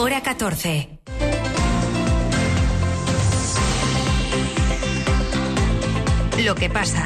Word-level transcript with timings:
Hora 0.00 0.20
14. 0.20 1.00
Lo 6.44 6.54
que 6.54 6.70
pasa. 6.70 7.04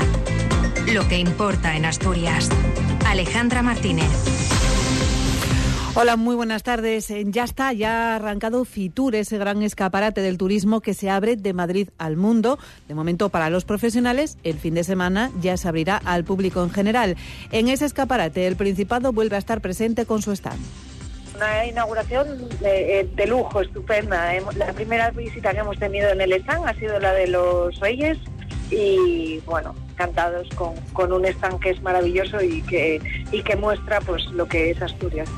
Lo 0.93 1.09
que 1.09 1.19
importa 1.19 1.75
en 1.75 1.87
Asturias. 1.87 2.51
Alejandra 3.07 3.63
Martínez. 3.63 4.11
Hola, 5.95 6.17
muy 6.17 6.37
buenas 6.37 6.65
tardes. 6.65 7.11
Eh, 7.11 7.25
ya 7.29 7.45
está, 7.45 7.73
ya 7.73 8.13
ha 8.13 8.17
arrancado 8.17 8.63
Fitur, 8.67 9.15
ese 9.15 9.39
gran 9.39 9.63
escaparate 9.63 10.21
del 10.21 10.37
turismo 10.37 10.83
que 10.83 10.93
se 10.93 11.09
abre 11.09 11.37
de 11.37 11.55
Madrid 11.55 11.89
al 11.97 12.19
mundo. 12.19 12.59
De 12.89 12.95
momento 12.95 13.31
para 13.31 13.49
los 13.49 13.65
profesionales, 13.65 14.37
el 14.45 14.59
fin 14.59 14.75
de 14.75 14.85
semana 14.85 15.31
ya 15.41 15.57
se 15.57 15.67
abrirá 15.67 15.97
al 15.97 16.25
público 16.25 16.63
en 16.63 16.69
general. 16.69 17.17
En 17.53 17.69
ese 17.69 17.87
escaparate, 17.87 18.47
el 18.47 18.57
Principado 18.57 19.15
vuelve 19.15 19.37
a 19.37 19.39
estar 19.39 19.63
presente 19.63 20.05
con 20.05 20.21
su 20.21 20.33
stand. 20.33 20.61
Una 21.43 21.67
inauguración 21.67 22.49
de, 22.61 23.11
de 23.17 23.27
lujo, 23.27 23.63
estupenda. 23.63 24.33
La 24.55 24.73
primera 24.73 25.11
visita 25.11 25.51
que 25.51 25.59
hemos 25.59 25.77
tenido 25.77 26.11
en 26.11 26.21
el 26.21 26.33
stand 26.35 26.69
ha 26.69 26.75
sido 26.75 27.01
la 27.01 27.13
de 27.15 27.27
los 27.27 27.81
Reyes 27.81 28.17
y 28.71 29.41
bueno, 29.45 29.75
encantados 29.91 30.49
con, 30.55 30.77
con 30.93 31.13
un 31.13 31.25
stand 31.25 31.59
que 31.59 31.71
es 31.71 31.83
maravilloso 31.83 32.41
y 32.41 32.63
que, 32.63 33.01
y 33.33 33.43
que 33.43 33.57
muestra 33.57 34.01
pues 34.03 34.25
lo 34.27 34.47
que 34.47 34.71
es 34.71 34.81
Asturias. 34.81 35.29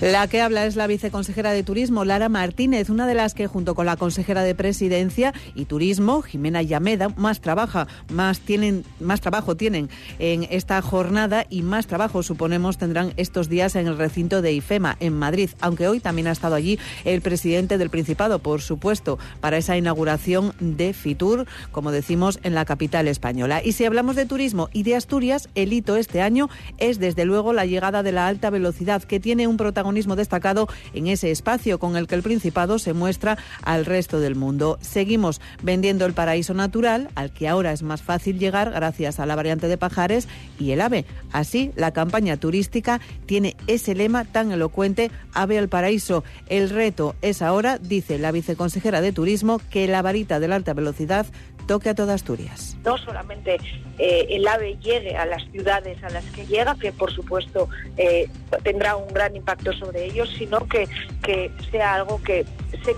La 0.00 0.26
que 0.28 0.40
habla 0.40 0.64
es 0.64 0.76
la 0.76 0.86
viceconsejera 0.86 1.52
de 1.52 1.62
Turismo, 1.62 2.06
Lara 2.06 2.30
Martínez, 2.30 2.88
una 2.88 3.06
de 3.06 3.12
las 3.12 3.34
que 3.34 3.46
junto 3.46 3.74
con 3.74 3.84
la 3.84 3.98
consejera 3.98 4.42
de 4.42 4.54
Presidencia 4.54 5.34
y 5.54 5.66
Turismo, 5.66 6.22
Jimena 6.22 6.62
Llameda, 6.62 7.10
más 7.18 7.42
trabaja, 7.42 7.86
más 8.10 8.40
tienen, 8.40 8.82
más 8.98 9.20
trabajo 9.20 9.58
tienen 9.58 9.90
en 10.18 10.46
esta 10.48 10.80
jornada 10.80 11.44
y 11.50 11.60
más 11.60 11.86
trabajo 11.86 12.22
suponemos 12.22 12.78
tendrán 12.78 13.12
estos 13.18 13.50
días 13.50 13.76
en 13.76 13.88
el 13.88 13.98
recinto 13.98 14.40
de 14.40 14.54
IFEMA 14.54 14.96
en 15.00 15.12
Madrid, 15.12 15.50
aunque 15.60 15.86
hoy 15.86 16.00
también 16.00 16.28
ha 16.28 16.32
estado 16.32 16.54
allí 16.54 16.78
el 17.04 17.20
presidente 17.20 17.76
del 17.76 17.90
Principado, 17.90 18.38
por 18.38 18.62
supuesto, 18.62 19.18
para 19.42 19.58
esa 19.58 19.76
inauguración 19.76 20.54
de 20.60 20.94
Fitur, 20.94 21.46
como 21.72 21.92
decimos, 21.92 22.40
en 22.42 22.54
la 22.54 22.64
capital 22.64 23.06
española. 23.06 23.60
Y 23.62 23.72
si 23.72 23.84
hablamos 23.84 24.16
de 24.16 24.24
turismo 24.24 24.70
y 24.72 24.82
de 24.82 24.96
Asturias, 24.96 25.50
el 25.54 25.74
hito 25.74 25.96
este 25.96 26.22
año 26.22 26.48
es 26.78 26.98
desde 26.98 27.26
luego 27.26 27.52
la 27.52 27.66
llegada 27.66 28.02
de 28.02 28.12
la 28.12 28.28
alta 28.28 28.48
velocidad, 28.48 29.02
que 29.02 29.20
tiene 29.20 29.46
un 29.46 29.58
destacado 29.94 30.68
en 30.94 31.06
ese 31.06 31.30
espacio 31.30 31.78
con 31.78 31.96
el 31.96 32.06
que 32.06 32.14
el 32.14 32.22
Principado 32.22 32.78
se 32.78 32.92
muestra 32.92 33.38
al 33.62 33.84
resto 33.84 34.20
del 34.20 34.36
mundo. 34.36 34.78
Seguimos 34.80 35.40
vendiendo 35.62 36.06
el 36.06 36.12
paraíso 36.12 36.54
natural, 36.54 37.10
al 37.14 37.32
que 37.32 37.48
ahora 37.48 37.72
es 37.72 37.82
más 37.82 38.02
fácil 38.02 38.38
llegar 38.38 38.70
gracias 38.70 39.20
a 39.20 39.26
la 39.26 39.36
variante 39.36 39.68
de 39.68 39.78
Pajares 39.78 40.28
y 40.58 40.72
el 40.72 40.80
AVE. 40.80 41.04
Así, 41.32 41.72
la 41.76 41.92
campaña 41.92 42.36
turística 42.36 43.00
tiene 43.26 43.56
ese 43.66 43.94
lema 43.94 44.24
tan 44.24 44.52
elocuente, 44.52 45.10
AVE 45.34 45.58
al 45.58 45.68
paraíso. 45.68 46.24
El 46.48 46.70
reto 46.70 47.14
es 47.22 47.42
ahora, 47.42 47.78
dice 47.78 48.18
la 48.18 48.32
viceconsejera 48.32 49.00
de 49.00 49.12
Turismo, 49.12 49.60
que 49.70 49.86
la 49.86 50.02
varita 50.02 50.40
de 50.40 50.48
la 50.48 50.56
alta 50.56 50.74
velocidad 50.74 51.26
toque 51.70 51.88
a 51.88 51.94
toda 51.94 52.14
Asturias. 52.14 52.76
No 52.84 52.98
solamente 52.98 53.60
eh, 54.00 54.26
el 54.28 54.48
AVE 54.48 54.76
llegue 54.82 55.16
a 55.16 55.24
las 55.24 55.48
ciudades 55.52 56.02
a 56.02 56.10
las 56.10 56.24
que 56.32 56.44
llega, 56.44 56.74
que 56.74 56.90
por 56.90 57.12
supuesto 57.12 57.68
eh, 57.96 58.28
tendrá 58.64 58.96
un 58.96 59.06
gran 59.14 59.36
impacto 59.36 59.72
sobre 59.74 60.04
ellos, 60.04 60.28
sino 60.36 60.66
que, 60.66 60.88
que 61.22 61.48
sea 61.70 61.94
algo 61.94 62.20
que 62.24 62.44
se 62.84 62.96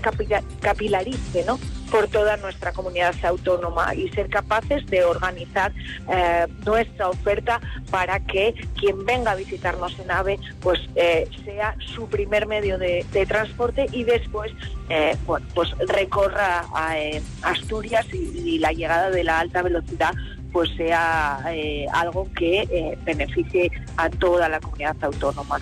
capilarice, 0.59 1.45
¿no? 1.45 1.59
Por 1.93 2.07
toda 2.07 2.37
nuestra 2.37 2.71
comunidad 2.71 3.13
autónoma 3.23 3.93
y 3.93 4.09
ser 4.09 4.27
capaces 4.27 4.83
de 4.87 5.05
organizar 5.05 5.71
eh, 6.11 6.47
nuestra 6.65 7.07
oferta 7.07 7.61
para 7.91 8.19
que 8.19 8.55
quien 8.79 9.05
venga 9.05 9.33
a 9.33 9.35
visitarnos 9.35 9.99
en 9.99 10.09
AVE 10.09 10.39
pues 10.59 10.79
eh, 10.95 11.29
sea 11.45 11.75
su 11.77 12.07
primer 12.07 12.47
medio 12.47 12.79
de, 12.79 13.05
transporte 13.27 13.85
y 13.91 14.05
después 14.05 14.51
eh, 14.89 15.15
pues 15.53 15.69
recorra 15.87 16.65
a 16.73 16.95
Asturias 17.43 18.07
y, 18.11 18.57
la 18.57 18.71
llegada 18.71 19.11
de 19.11 19.23
la 19.23 19.39
alta 19.39 19.61
velocidad 19.61 20.15
pues 20.51 20.71
sea 20.75 21.43
algo 21.93 22.27
que 22.35 22.97
beneficie 23.05 23.71
a 23.97 24.09
toda 24.09 24.49
la 24.49 24.59
comunidad 24.59 24.95
autónoma. 25.01 25.59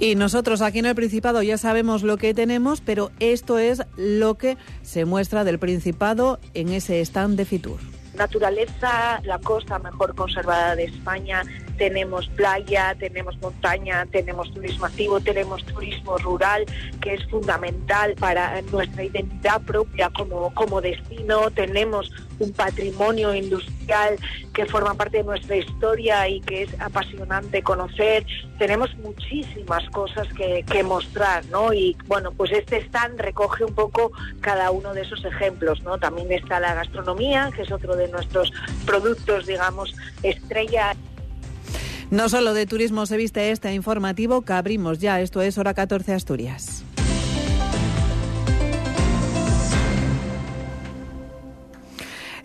Y 0.00 0.14
nosotros 0.14 0.62
aquí 0.62 0.78
en 0.78 0.86
el 0.86 0.94
Principado 0.94 1.42
ya 1.42 1.58
sabemos 1.58 2.04
lo 2.04 2.18
que 2.18 2.32
tenemos, 2.32 2.80
pero 2.80 3.10
esto 3.18 3.58
es 3.58 3.82
lo 3.96 4.36
que 4.36 4.56
se 4.82 5.04
muestra 5.04 5.42
del 5.42 5.58
Principado 5.58 6.38
en 6.54 6.68
ese 6.68 7.00
stand 7.00 7.36
de 7.36 7.44
Fitur. 7.44 7.80
Naturaleza, 8.14 9.20
la 9.24 9.38
costa 9.38 9.78
mejor 9.80 10.14
conservada 10.14 10.76
de 10.76 10.84
España, 10.84 11.42
tenemos 11.78 12.28
playa, 12.28 12.94
tenemos 12.98 13.38
montaña, 13.38 14.04
tenemos 14.10 14.52
turismo 14.52 14.86
activo, 14.86 15.20
tenemos 15.20 15.64
turismo 15.64 16.18
rural, 16.18 16.66
que 17.00 17.14
es 17.14 17.24
fundamental 17.30 18.14
para 18.16 18.60
nuestra 18.62 19.04
identidad 19.04 19.62
propia 19.62 20.10
como, 20.10 20.52
como 20.54 20.80
destino, 20.80 21.50
tenemos 21.52 22.12
un 22.40 22.52
patrimonio 22.52 23.34
industrial 23.34 24.16
que 24.52 24.66
forma 24.66 24.94
parte 24.94 25.18
de 25.18 25.24
nuestra 25.24 25.56
historia 25.56 26.28
y 26.28 26.40
que 26.40 26.62
es 26.62 26.80
apasionante 26.80 27.62
conocer. 27.62 28.24
Tenemos 28.58 28.96
muchísimas 28.98 29.88
cosas 29.90 30.28
que, 30.34 30.64
que, 30.70 30.82
mostrar, 30.82 31.44
¿no? 31.46 31.72
Y 31.72 31.96
bueno, 32.06 32.32
pues 32.32 32.52
este 32.52 32.78
stand 32.78 33.20
recoge 33.20 33.64
un 33.64 33.74
poco 33.74 34.12
cada 34.40 34.70
uno 34.70 34.94
de 34.94 35.02
esos 35.02 35.24
ejemplos, 35.24 35.82
¿no? 35.82 35.98
También 35.98 36.32
está 36.32 36.60
la 36.60 36.74
gastronomía, 36.74 37.50
que 37.54 37.62
es 37.62 37.72
otro 37.72 37.96
de 37.96 38.08
nuestros 38.08 38.52
productos, 38.86 39.46
digamos, 39.46 39.94
estrella. 40.22 40.94
No 42.10 42.30
solo 42.30 42.54
de 42.54 42.64
turismo 42.64 43.04
se 43.04 43.18
viste 43.18 43.50
este 43.50 43.74
informativo 43.74 44.40
que 44.40 44.54
abrimos 44.54 44.98
ya, 44.98 45.20
esto 45.20 45.42
es 45.42 45.58
Hora 45.58 45.74
14 45.74 46.14
Asturias. 46.14 46.82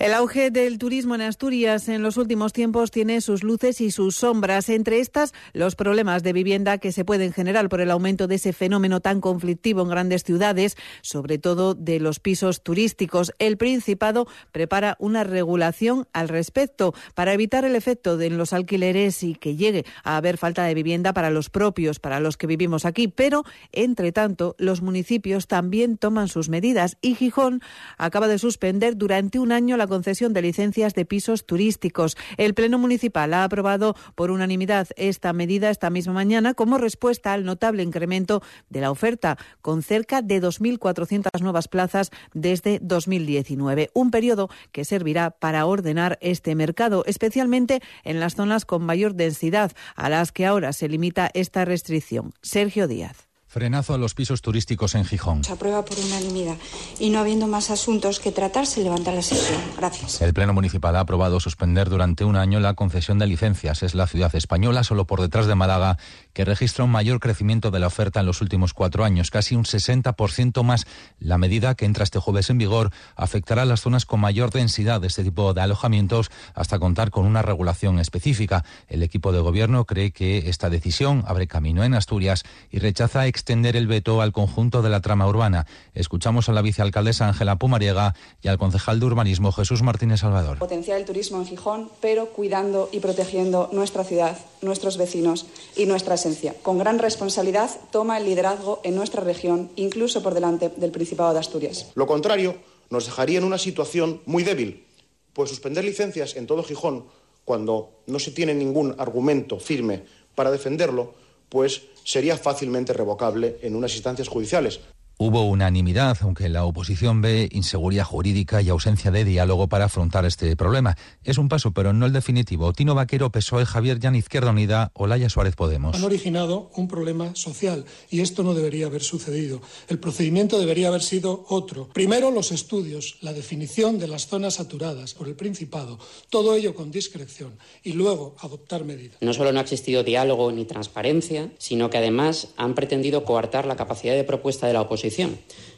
El 0.04 0.14
auge 0.14 0.52
del 0.52 0.80
turismo 0.80 1.16
en 1.16 1.22
Asturias 1.22 1.88
en 1.88 2.04
los 2.04 2.18
últimos 2.18 2.52
tiempos 2.52 2.92
tiene 2.92 3.22
sus 3.22 3.42
luces 3.42 3.80
y 3.80 3.90
sus 3.90 4.18
sombras, 4.18 4.68
entre 4.68 5.00
estas 5.00 5.34
los 5.54 5.78
problemas 5.78 6.24
de 6.24 6.34
vivienda 6.34 6.78
que 6.78 6.92
se 6.92 7.06
pueden 7.06 7.32
generar 7.32 7.70
por 7.70 7.80
el 7.80 7.90
aumento 7.90 8.28
de 8.28 8.36
ese 8.36 8.52
fenómeno 8.52 9.00
tan 9.00 9.22
conflictivo 9.22 9.82
en 9.82 9.88
grandes 9.88 10.26
ciudades, 10.26 10.76
sobre 11.02 11.38
todo 11.38 11.74
de 11.74 12.02
los 12.02 12.20
pisos 12.20 12.64
turísticos. 12.64 13.32
El 13.40 13.56
Principado 13.56 14.28
prepara 14.52 14.98
una 15.00 15.24
regulación 15.24 16.06
al 16.12 16.28
respecto 16.28 16.94
para 17.16 17.32
evitar 17.32 17.64
el 17.64 17.78
efecto 17.78 18.18
de 18.18 18.30
los 18.30 18.52
alquileres 18.52 19.24
y 19.24 19.36
que 19.36 19.56
llegue 19.56 19.86
a 20.04 20.18
haber 20.18 20.38
falta 20.38 20.66
de 20.66 20.74
vivienda 20.74 21.14
para 21.14 21.30
los 21.30 21.50
propios, 21.50 22.02
para 22.02 22.20
los 22.20 22.36
que 22.36 22.46
vivimos 22.46 22.84
aquí. 22.84 23.08
Pero, 23.08 23.46
entre 23.72 24.12
tanto, 24.12 24.58
los 24.58 24.82
municipios 24.82 25.48
también 25.48 25.98
toman 25.98 26.28
sus 26.28 26.50
medidas 26.50 26.98
y 27.00 27.16
Gijón 27.16 27.62
acaba 27.98 28.28
de 28.28 28.38
suspender 28.38 28.98
durante 28.98 29.40
un 29.40 29.54
año 29.54 29.78
la 29.78 29.93
concesión 29.94 30.34
de 30.34 30.42
licencias 30.42 30.96
de 30.96 31.06
pisos 31.06 31.46
turísticos. 31.46 32.18
El 32.38 32.56
Pleno 32.56 32.80
Municipal 32.80 33.32
ha 33.36 33.44
aprobado 33.44 33.96
por 34.16 34.32
unanimidad 34.32 34.88
esta 34.96 35.34
medida 35.34 35.70
esta 35.70 35.92
misma 35.92 36.14
mañana 36.14 36.56
como 36.56 36.80
respuesta 36.80 37.32
al 37.32 37.46
notable 37.46 37.84
incremento 37.84 38.42
de 38.72 38.82
la 38.82 38.90
oferta, 38.90 39.38
con 39.62 39.84
cerca 39.84 40.24
de 40.24 40.42
2.400 40.42 41.42
nuevas 41.42 41.68
plazas 41.68 42.10
desde 42.34 42.80
2019. 42.82 43.92
Un 43.94 44.10
periodo 44.10 44.50
que 44.72 44.84
servirá 44.84 45.30
para 45.30 45.68
ordenar 45.68 46.18
este 46.22 46.56
mercado, 46.56 47.04
especialmente 47.06 47.80
en 48.04 48.20
las 48.20 48.34
zonas 48.34 48.66
con 48.66 48.82
mayor 48.84 49.14
densidad, 49.14 49.74
a 49.96 50.10
las 50.10 50.32
que 50.32 50.48
ahora 50.48 50.74
se 50.74 50.90
limita 50.90 51.30
esta 51.36 51.66
restricción. 51.66 52.34
Sergio 52.42 52.88
Díaz. 52.88 53.33
Frenazo 53.54 53.94
a 53.94 54.00
los 54.00 54.16
pisos 54.16 54.42
turísticos 54.42 54.96
en 54.96 55.06
Gijón. 55.06 55.44
Se 55.44 55.52
aprueba 55.52 55.86
por 55.86 55.96
unanimidad 56.00 56.56
y 57.00 57.12
no 57.12 57.20
habiendo 57.20 57.46
más 57.46 57.70
asuntos 57.70 58.20
que 58.20 58.32
tratar, 58.32 58.66
se 58.66 58.82
levanta 58.82 59.12
la 59.12 59.22
sesión. 59.22 59.62
Gracias. 59.78 60.24
El 60.24 60.34
Pleno 60.34 60.54
Municipal 60.54 60.96
ha 60.96 61.02
aprobado 61.02 61.40
suspender 61.40 61.88
durante 61.88 62.26
un 62.26 62.36
año 62.36 62.60
la 62.60 62.74
concesión 62.74 63.20
de 63.20 63.28
licencias. 63.28 63.84
Es 63.84 63.94
la 63.94 64.08
ciudad 64.08 64.36
española, 64.36 64.84
solo 64.84 65.06
por 65.06 65.22
detrás 65.22 65.46
de 65.46 65.54
Málaga, 65.54 66.00
que 66.34 66.46
registra 66.46 66.84
un 66.84 66.92
mayor 66.92 67.20
crecimiento 67.20 67.72
de 67.72 67.80
la 67.80 67.88
oferta 67.88 68.20
en 68.20 68.26
los 68.26 68.42
últimos 68.42 68.74
cuatro 68.74 69.04
años, 69.04 69.32
casi 69.32 69.56
un 69.56 69.64
60% 69.64 70.64
más. 70.64 70.86
La 71.20 71.38
medida 71.38 71.76
que 71.76 71.86
entra 71.86 72.04
este 72.04 72.20
jueves 72.20 72.50
en 72.50 72.58
vigor 72.58 72.92
afectará 73.16 73.62
a 73.62 73.66
las 73.66 73.82
zonas 73.82 74.06
con 74.06 74.20
mayor 74.20 74.52
densidad 74.52 75.02
de 75.02 75.08
este 75.08 75.24
tipo 75.24 75.54
de 75.54 75.62
alojamientos 75.62 76.32
hasta 76.54 76.80
contar 76.80 77.12
con 77.12 77.26
una 77.26 77.42
regulación 77.42 78.00
específica. 78.00 78.66
El 78.88 79.04
equipo 79.04 79.32
de 79.32 79.40
gobierno 79.40 79.86
cree 79.86 80.12
que 80.12 80.50
esta 80.50 80.70
decisión 80.70 81.24
abre 81.28 81.48
camino 81.48 81.84
en 81.84 81.94
Asturias 81.94 82.44
y 82.72 82.80
rechaza 82.80 83.28
extender 83.28 83.76
el 83.76 83.88
veto 83.88 84.22
al 84.22 84.32
conjunto 84.32 84.82
de 84.82 84.90
la 84.90 85.02
trama 85.02 85.28
urbana. 85.28 85.68
Escuchamos 85.94 86.50
a 86.50 86.54
la 86.54 86.62
vicealcaldesa 86.62 87.28
Ángela 87.28 87.58
Pumariega 87.58 88.16
y 88.42 88.48
al 88.48 88.58
concejal 88.58 89.00
de 89.00 89.06
urbanismo 89.06 89.52
Jesús 89.52 89.82
Martínez 89.82 90.22
Salvador. 90.22 90.58
Potenciar 90.58 90.98
el 90.98 91.06
turismo 91.06 91.38
en 91.38 91.46
Gijón, 91.46 91.90
pero 92.02 92.28
cuidando 92.28 92.90
y 92.92 93.00
protegiendo 93.00 93.70
nuestra 93.72 94.04
ciudad, 94.04 94.38
nuestros 94.62 94.98
vecinos 94.98 95.46
y 95.76 95.86
nuestra 95.86 96.18
Con 96.62 96.78
gran 96.78 97.00
responsabilidad 97.00 97.70
toma 97.92 98.18
el 98.18 98.26
liderazgo 98.26 98.80
en 98.84 98.96
nuestra 98.96 99.24
región, 99.24 99.72
incluso 99.76 100.24
por 100.24 100.34
delante 100.34 100.70
del 100.70 100.92
Principado 100.92 101.34
de 101.34 101.40
Asturias. 101.40 101.92
Lo 101.96 102.08
contrario 102.08 102.56
nos 102.90 103.06
dejaría 103.06 103.40
en 103.40 103.44
una 103.44 103.58
situación 103.58 104.22
muy 104.26 104.44
débil, 104.44 104.86
pues 105.34 105.50
suspender 105.50 105.84
licencias 105.84 106.36
en 106.36 106.48
todo 106.48 106.64
Gijón 106.64 107.06
cuando 107.44 107.92
no 108.08 108.20
se 108.20 108.32
tiene 108.32 108.54
ningún 108.54 108.96
argumento 108.98 109.60
firme 109.60 110.04
para 110.36 110.52
defenderlo 110.52 111.14
pues 111.54 111.84
sería 112.04 112.36
fácilmente 112.36 112.94
revocable 112.94 113.60
en 113.62 113.76
unas 113.76 113.94
instancias 113.94 114.28
judiciales. 114.28 114.80
Hubo 115.20 115.44
unanimidad, 115.44 116.18
aunque 116.22 116.50
la 116.50 116.66
oposición 116.66 117.22
ve 117.22 117.48
inseguridad 117.52 118.04
jurídica 118.04 118.64
y 118.64 118.70
ausencia 118.70 119.12
de 119.12 119.24
diálogo 119.24 119.68
para 119.68 119.86
afrontar 119.86 120.26
este 120.26 120.56
problema. 120.56 120.98
Es 121.24 121.38
un 121.38 121.50
paso, 121.50 121.72
pero 121.72 121.94
no 121.94 122.08
el 122.08 122.14
definitivo. 122.14 122.74
Tino 122.74 122.96
Vaquero, 122.96 123.32
PSOE, 123.32 123.66
Javier 123.66 124.00
Llán, 124.00 124.16
Izquierda 124.16 124.50
Unida, 124.50 124.90
Olaya 124.96 125.30
Suárez 125.30 125.56
Podemos. 125.56 125.96
Han 125.96 126.04
originado 126.04 126.72
un 126.76 126.88
problema 126.88 127.36
social 127.36 127.86
y 128.10 128.22
esto 128.22 128.42
no 128.42 128.56
debería 128.56 128.88
haber 128.88 129.04
sucedido. 129.04 129.62
El 129.88 130.00
procedimiento 130.00 130.58
debería 130.58 130.88
haber 130.88 131.04
sido 131.04 131.46
otro. 131.48 131.90
Primero, 131.90 132.32
los 132.32 132.52
estudios, 132.52 133.18
la 133.22 133.34
definición 133.34 134.00
de 134.00 134.08
las 134.08 134.26
zonas 134.26 134.56
saturadas 134.56 135.14
por 135.14 135.28
el 135.28 135.36
Principado, 135.36 136.00
todo 136.32 136.56
ello 136.56 136.74
con 136.74 136.90
discreción 136.90 137.60
y 137.84 137.94
luego 137.94 138.36
adoptar 138.40 138.84
medidas. 138.84 139.18
No 139.22 139.34
solo 139.34 139.52
no 139.52 139.60
ha 139.60 139.64
existido 139.64 140.04
diálogo 140.04 140.52
ni 140.52 140.66
transparencia, 140.66 141.52
sino 141.60 141.92
que 141.92 142.00
además 142.00 142.50
han 142.58 142.74
pretendido 142.74 143.26
coartar 143.26 143.68
la 143.68 143.76
capacidad 143.76 144.16
de 144.16 144.24
propuesta 144.24 144.66
de 144.66 144.74
la 144.74 144.82
oposición 144.82 145.03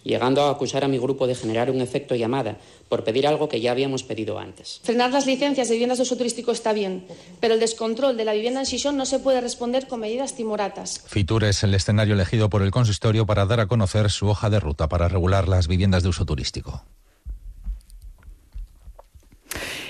llegando 0.03 0.43
a 0.43 0.51
acusar 0.51 0.83
a 0.83 0.87
mi 0.87 0.97
grupo 0.97 1.27
de 1.27 1.35
generar 1.35 1.69
un 1.71 1.81
efecto 1.81 2.15
llamada 2.15 2.57
por 2.87 3.03
pedir 3.03 3.27
algo 3.27 3.49
que 3.49 3.59
ya 3.59 3.71
habíamos 3.71 4.03
pedido 4.03 4.39
antes. 4.39 4.79
Frenar 4.83 5.11
las 5.11 5.25
licencias 5.25 5.67
de 5.67 5.73
viviendas 5.73 5.97
de 5.97 6.03
uso 6.03 6.15
turístico 6.15 6.51
está 6.51 6.73
bien, 6.73 7.05
pero 7.39 7.55
el 7.55 7.59
descontrol 7.59 8.15
de 8.15 8.25
la 8.25 8.33
vivienda 8.33 8.61
en 8.61 8.65
Sison 8.65 8.95
no 8.95 9.05
se 9.05 9.19
puede 9.19 9.41
responder 9.41 9.87
con 9.87 9.99
medidas 9.99 10.35
timoratas. 10.35 11.03
Fitur 11.07 11.43
es 11.43 11.63
el 11.63 11.73
escenario 11.73 12.13
elegido 12.13 12.49
por 12.49 12.61
el 12.61 12.71
consistorio 12.71 13.25
para 13.25 13.45
dar 13.45 13.59
a 13.59 13.67
conocer 13.67 14.11
su 14.11 14.27
hoja 14.27 14.49
de 14.49 14.59
ruta 14.59 14.87
para 14.87 15.07
regular 15.07 15.47
las 15.47 15.67
viviendas 15.67 16.03
de 16.03 16.09
uso 16.09 16.25
turístico. 16.25 16.83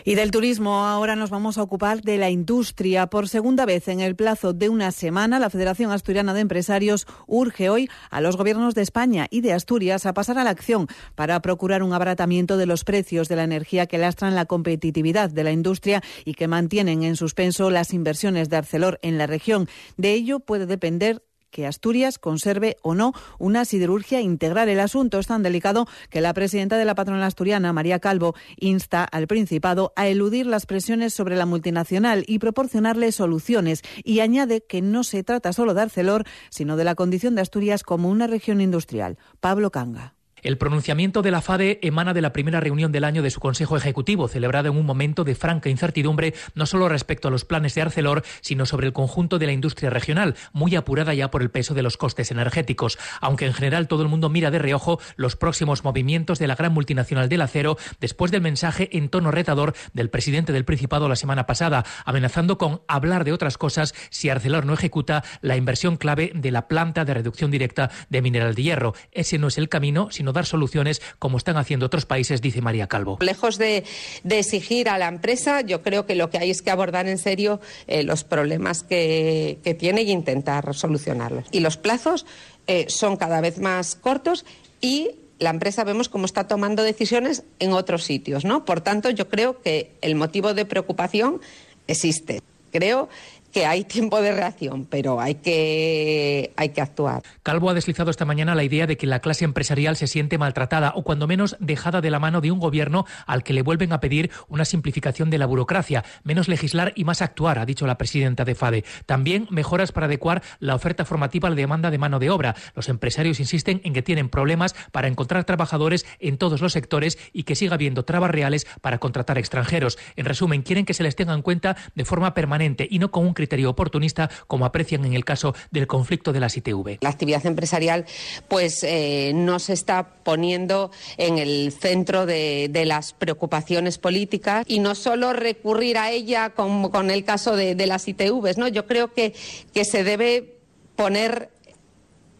Y 0.03 0.15
del 0.15 0.31
turismo 0.31 0.85
ahora 0.85 1.15
nos 1.15 1.29
vamos 1.29 1.57
a 1.57 1.63
ocupar 1.63 2.01
de 2.01 2.17
la 2.17 2.29
industria. 2.29 3.07
Por 3.07 3.27
segunda 3.27 3.65
vez 3.65 3.87
en 3.87 3.99
el 3.99 4.15
plazo 4.15 4.53
de 4.53 4.69
una 4.69 4.91
semana, 4.91 5.39
la 5.39 5.49
Federación 5.49 5.91
Asturiana 5.91 6.33
de 6.33 6.41
Empresarios 6.41 7.07
urge 7.27 7.69
hoy 7.69 7.89
a 8.11 8.21
los 8.21 8.37
gobiernos 8.37 8.75
de 8.75 8.81
España 8.81 9.27
y 9.29 9.41
de 9.41 9.53
Asturias 9.53 10.05
a 10.05 10.13
pasar 10.13 10.37
a 10.37 10.43
la 10.43 10.51
acción 10.51 10.87
para 11.15 11.41
procurar 11.41 11.83
un 11.83 11.93
abaratamiento 11.93 12.57
de 12.57 12.65
los 12.65 12.83
precios 12.83 13.27
de 13.27 13.35
la 13.35 13.43
energía 13.43 13.87
que 13.87 13.97
lastran 13.97 14.35
la 14.35 14.45
competitividad 14.45 15.29
de 15.29 15.43
la 15.43 15.51
industria 15.51 16.03
y 16.23 16.33
que 16.33 16.47
mantienen 16.47 17.03
en 17.03 17.15
suspenso 17.15 17.69
las 17.69 17.93
inversiones 17.93 18.49
de 18.49 18.57
Arcelor 18.57 18.99
en 19.01 19.17
la 19.17 19.27
región. 19.27 19.67
De 19.97 20.13
ello 20.13 20.39
puede 20.39 20.65
depender 20.65 21.23
que 21.55 21.65
Asturias 21.65 22.19
conserve 22.19 22.75
o 22.81 22.95
no 22.95 23.13
una 23.39 23.63
siderurgia 23.63 24.19
integral. 24.19 24.67
El 24.67 24.81
asunto 24.81 25.19
es 25.19 25.27
tan 25.27 25.41
delicado 25.41 25.87
que 26.09 26.19
la 26.19 26.33
presidenta 26.33 26.75
de 26.75 26.83
la 26.83 26.95
patronal 26.95 27.23
asturiana, 27.23 27.71
María 27.71 27.99
Calvo, 27.99 28.35
insta 28.57 29.05
al 29.05 29.27
Principado 29.27 29.93
a 29.95 30.05
eludir 30.09 30.47
las 30.47 30.65
presiones 30.65 31.13
sobre 31.13 31.37
la 31.37 31.45
multinacional 31.45 32.25
y 32.27 32.39
proporcionarle 32.39 33.13
soluciones 33.13 33.83
y 34.03 34.19
añade 34.19 34.65
que 34.67 34.81
no 34.81 35.05
se 35.05 35.23
trata 35.23 35.53
solo 35.53 35.73
de 35.73 35.83
Arcelor, 35.83 36.25
sino 36.49 36.75
de 36.75 36.83
la 36.83 36.95
condición 36.95 37.35
de 37.35 37.41
Asturias 37.43 37.83
como 37.83 38.09
una 38.09 38.27
región 38.27 38.59
industrial. 38.59 39.17
Pablo 39.39 39.71
Canga. 39.71 40.14
El 40.45 40.59
pronunciamiento 40.59 41.23
de 41.23 41.31
la 41.31 41.41
FADE 41.41 41.79
emana 41.81 42.13
de 42.13 42.21
la 42.21 42.31
primera 42.31 42.59
reunión 42.59 42.91
del 42.91 43.03
año 43.03 43.23
de 43.23 43.31
su 43.31 43.39
Consejo 43.39 43.77
Ejecutivo, 43.77 44.27
celebrado 44.27 44.69
en 44.69 44.77
un 44.77 44.85
momento 44.85 45.23
de 45.23 45.33
franca 45.33 45.71
incertidumbre, 45.71 46.35
no 46.53 46.67
solo 46.67 46.87
respecto 46.87 47.27
a 47.27 47.31
los 47.31 47.45
planes 47.45 47.73
de 47.73 47.81
Arcelor, 47.81 48.23
sino 48.41 48.67
sobre 48.67 48.85
el 48.85 48.93
conjunto 48.93 49.39
de 49.39 49.47
la 49.47 49.53
industria 49.53 49.89
regional, 49.89 50.35
muy 50.53 50.75
apurada 50.75 51.15
ya 51.15 51.31
por 51.31 51.41
el 51.41 51.49
peso 51.49 51.73
de 51.73 51.81
los 51.81 51.97
costes 51.97 52.29
energéticos. 52.29 52.99
Aunque 53.21 53.47
en 53.47 53.55
general 53.55 53.87
todo 53.87 54.03
el 54.03 54.07
mundo 54.07 54.29
mira 54.29 54.51
de 54.51 54.59
reojo 54.59 54.99
los 55.15 55.35
próximos 55.35 55.83
movimientos 55.83 56.37
de 56.37 56.45
la 56.45 56.53
gran 56.53 56.73
multinacional 56.73 57.27
del 57.27 57.41
acero, 57.41 57.79
después 57.99 58.29
del 58.29 58.41
mensaje 58.41 58.95
en 58.95 59.09
tono 59.09 59.31
retador 59.31 59.73
del 59.93 60.11
presidente 60.11 60.53
del 60.53 60.63
Principado 60.63 61.09
la 61.09 61.15
semana 61.15 61.47
pasada, 61.47 61.85
amenazando 62.05 62.59
con 62.59 62.83
hablar 62.87 63.23
de 63.23 63.33
otras 63.33 63.57
cosas 63.57 63.95
si 64.11 64.29
Arcelor 64.29 64.67
no 64.67 64.75
ejecuta 64.75 65.23
la 65.41 65.57
inversión 65.57 65.97
clave 65.97 66.31
de 66.35 66.51
la 66.51 66.67
planta 66.67 67.03
de 67.03 67.15
reducción 67.15 67.49
directa 67.49 67.89
de 68.11 68.21
mineral 68.21 68.53
de 68.53 68.61
hierro. 68.61 68.93
Ese 69.11 69.39
no 69.39 69.47
es 69.47 69.57
el 69.57 69.69
camino, 69.69 70.09
sino 70.11 70.34
soluciones 70.43 71.01
como 71.19 71.37
están 71.37 71.55
haciendo 71.55 71.85
otros 71.85 72.05
países, 72.05 72.41
dice 72.41 72.61
María 72.61 72.87
Calvo. 72.87 73.17
Lejos 73.21 73.57
de, 73.57 73.85
exigir 74.29 74.89
a 74.89 74.97
la 74.97 75.07
empresa, 75.07 75.61
yo 75.61 75.81
creo 75.81 76.05
que 76.05 76.15
lo 76.15 76.29
que 76.29 76.37
hay 76.39 76.49
es 76.51 76.61
que 76.61 76.71
abordar 76.71 77.07
en 77.07 77.17
serio 77.17 77.61
eh, 77.87 78.03
los 78.03 78.25
problemas 78.25 78.83
que, 78.83 79.59
tiene 79.79 80.01
e 80.01 80.11
intentar 80.11 80.73
solucionarlos. 80.73 81.45
Y 81.51 81.61
los 81.61 81.77
plazos 81.77 82.25
eh, 82.67 82.85
son 82.89 83.15
cada 83.15 83.39
vez 83.39 83.59
más 83.59 83.95
cortos 83.95 84.43
y 84.81 85.11
la 85.39 85.49
empresa 85.49 85.83
vemos 85.83 86.09
cómo 86.09 86.25
está 86.25 86.47
tomando 86.47 86.83
decisiones 86.83 87.43
en 87.59 87.73
otros 87.73 88.03
sitios, 88.03 88.45
¿no? 88.45 88.65
Por 88.65 88.81
tanto, 88.81 89.09
yo 89.09 89.29
creo 89.29 89.61
que 89.61 89.91
el 90.01 90.15
motivo 90.15 90.53
de 90.53 90.65
preocupación 90.65 91.41
existe. 91.87 92.41
Creo 92.71 93.09
que 93.55 93.65
hay 93.65 93.85
tiempo 93.85 94.21
de 94.21 94.33
reacción, 94.33 94.83
pero 94.83 95.21
hay 95.21 95.35
que, 95.35 96.51
hay 96.57 96.69
que 96.73 96.81
actuar. 96.81 97.23
Calvo 97.41 97.69
ha 97.69 97.73
deslizado 97.73 98.11
esta 98.11 98.25
mañana 98.25 98.53
la 98.53 98.65
idea 98.65 98.85
de 98.85 98.97
que 98.97 99.07
la 99.07 99.21
clase 99.21 99.45
empresarial 99.45 99.95
se 99.95 100.07
siente 100.07 100.37
maltratada 100.37 100.91
o 100.93 101.03
cuando 101.03 101.25
menos 101.25 101.55
dejada 101.61 102.01
de 102.01 102.11
la 102.11 102.19
mano 102.19 102.41
de 102.41 102.51
un 102.51 102.59
gobierno 102.59 103.05
al 103.25 103.43
que 103.43 103.53
le 103.53 103.61
vuelven 103.61 103.93
a 103.93 104.01
pedir 104.01 104.29
una 104.49 104.65
simplificación 104.65 105.29
de 105.29 105.37
la 105.37 105.45
burocracia, 105.45 106.03
menos 106.25 106.49
legislar 106.49 106.91
y 106.97 107.05
más 107.05 107.21
actuar, 107.21 107.57
ha 107.57 107.65
dicho 107.65 107.87
la 107.87 107.97
presidenta 107.97 108.43
de 108.43 108.55
FADE. 108.55 108.83
También 109.05 109.47
mejoras 109.49 109.93
para 109.93 110.07
adecuar 110.07 110.43
la 110.59 110.75
oferta 110.75 111.05
formativa 111.05 111.47
a 111.47 111.51
la 111.51 111.55
demanda 111.55 111.91
de 111.91 111.97
mano 111.97 112.19
de 112.19 112.31
obra. 112.31 112.57
Los 112.75 112.89
empresarios 112.89 113.39
insisten 113.39 113.79
en 113.85 113.93
que 113.93 114.01
tienen 114.01 114.27
problemas 114.27 114.75
para 114.91 115.07
encontrar 115.07 115.45
trabajadores 115.45 116.05
en 116.19 116.37
todos 116.37 116.59
los 116.59 116.73
sectores 116.73 117.17
y 117.31 117.43
que 117.43 117.55
siga 117.55 117.75
habiendo 117.75 118.03
trabas 118.03 118.31
reales 118.31 118.67
para 118.81 118.97
contratar 118.97 119.37
extranjeros. 119.37 119.97
En 120.17 120.25
resumen, 120.25 120.61
quieren 120.61 120.83
que 120.83 120.93
se 120.93 121.03
les 121.03 121.15
tenga 121.15 121.33
en 121.33 121.41
cuenta 121.41 121.77
de 121.95 122.03
forma 122.03 122.33
permanente 122.33 122.85
y 122.91 122.99
no 122.99 123.11
con 123.11 123.25
un 123.25 123.33
criterio 123.33 123.44
criterio 123.45 123.69
oportunista, 123.69 124.29
como 124.47 124.65
aprecian 124.65 125.05
en 125.05 125.13
el 125.13 125.23
caso 125.23 125.53
del 125.69 125.85
conflicto 125.85 126.33
de 126.33 126.39
las 126.39 126.57
ITV. 126.57 126.97
La 127.01 127.09
actividad 127.09 127.45
empresarial 127.45 128.05
pues 128.47 128.83
eh, 128.83 129.33
no 129.35 129.59
se 129.59 129.73
está 129.73 130.15
poniendo 130.23 130.89
en 131.17 131.37
el 131.37 131.71
centro 131.71 132.25
de, 132.25 132.71
las 132.85 133.13
preocupaciones 133.13 133.97
políticas 133.97 134.65
y 134.67 134.79
no 134.79 134.95
solo 134.95 135.33
recurrir 135.33 135.97
a 135.97 136.11
ella 136.11 136.51
como 136.51 136.91
con 136.91 137.09
el 137.09 137.23
caso 137.23 137.55
de, 137.55 137.75
las 137.85 138.07
ITV, 138.07 138.57
¿no? 138.57 138.67
Yo 138.67 138.87
creo 138.87 139.13
que, 139.13 139.33
que 139.73 139.85
se 139.85 140.03
debe 140.03 140.57
poner 140.95 141.49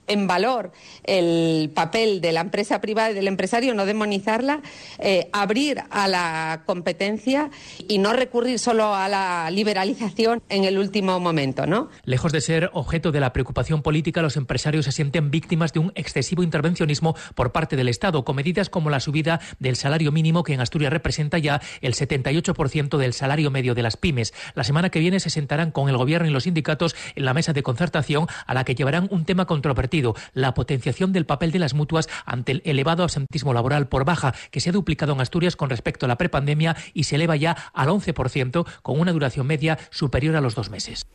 en 0.07 0.27
valor 0.27 0.71
el 1.03 1.71
papel 1.73 2.21
de 2.21 2.31
la 2.31 2.41
empresa 2.41 2.81
privada 2.81 3.11
y 3.11 3.13
del 3.13 3.27
empresario, 3.27 3.73
no 3.73 3.85
demonizarla, 3.85 4.61
eh, 4.99 5.29
abrir 5.33 5.81
a 5.89 6.07
la 6.07 6.63
competencia 6.65 7.49
y 7.87 7.97
no 7.97 8.13
recurrir 8.13 8.59
solo 8.59 8.95
a 8.95 9.07
la 9.09 9.49
liberalización 9.51 10.41
en 10.49 10.63
el 10.63 10.77
último 10.77 11.19
momento, 11.19 11.65
¿no? 11.65 11.89
Lejos 12.03 12.31
de 12.31 12.41
ser 12.41 12.69
objeto 12.73 13.11
de 13.11 13.19
la 13.19 13.33
preocupación 13.33 13.81
política, 13.81 14.21
los 14.21 14.37
empresarios 14.37 14.85
se 14.85 14.91
sienten 14.91 15.31
víctimas 15.31 15.73
de 15.73 15.79
un 15.79 15.91
excesivo 15.95 16.43
intervencionismo 16.43 17.15
por 17.33 17.51
parte 17.51 17.75
del 17.75 17.89
Estado, 17.89 18.23
con 18.23 18.35
medidas 18.35 18.69
como 18.69 18.89
la 18.89 18.99
subida 18.99 19.39
del 19.59 19.75
salario 19.75 20.11
mínimo 20.11 20.43
que 20.43 20.53
en 20.53 20.61
Asturias 20.61 20.91
representa 20.91 21.37
ya 21.37 21.61
el 21.81 21.93
78% 21.93 22.97
del 22.97 23.13
salario 23.13 23.51
medio 23.51 23.75
de 23.75 23.83
las 23.83 23.97
pymes. 23.97 24.33
La 24.53 24.63
semana 24.63 24.89
que 24.89 24.99
viene 24.99 25.19
se 25.19 25.29
sentarán 25.29 25.71
con 25.71 25.89
el 25.89 25.97
gobierno 25.97 26.27
y 26.27 26.31
los 26.31 26.43
sindicatos 26.43 26.95
en 27.15 27.25
la 27.25 27.33
mesa 27.33 27.53
de 27.53 27.63
concertación 27.63 28.27
a 28.45 28.53
la 28.53 28.63
que 28.63 28.75
llevarán 28.75 29.07
un 29.11 29.25
tema 29.25 29.45
controvertido 29.45 29.94
la 30.33 30.53
potenciación 30.53 31.13
del 31.13 31.25
papel 31.25 31.51
de 31.51 31.59
las 31.59 31.73
mutuas 31.73 32.09
ante 32.25 32.53
el 32.53 32.61
elevado 32.65 33.03
absentismo 33.03 33.53
laboral 33.53 33.87
por 33.87 34.05
baja, 34.05 34.33
que 34.51 34.59
se 34.59 34.69
ha 34.69 34.73
duplicado 34.73 35.13
en 35.13 35.21
Asturias 35.21 35.55
con 35.55 35.69
respecto 35.69 36.05
a 36.05 36.09
la 36.09 36.17
prepandemia 36.17 36.75
y 36.93 37.05
se 37.05 37.15
eleva 37.15 37.35
ya 37.35 37.55
al 37.73 37.89
11%, 37.89 38.65
con 38.81 38.99
una 38.99 39.11
duración 39.11 39.47
media 39.47 39.77
superior 39.89 40.35
a 40.35 40.41
los 40.41 40.55
dos 40.55 40.69
meses. 40.69 41.05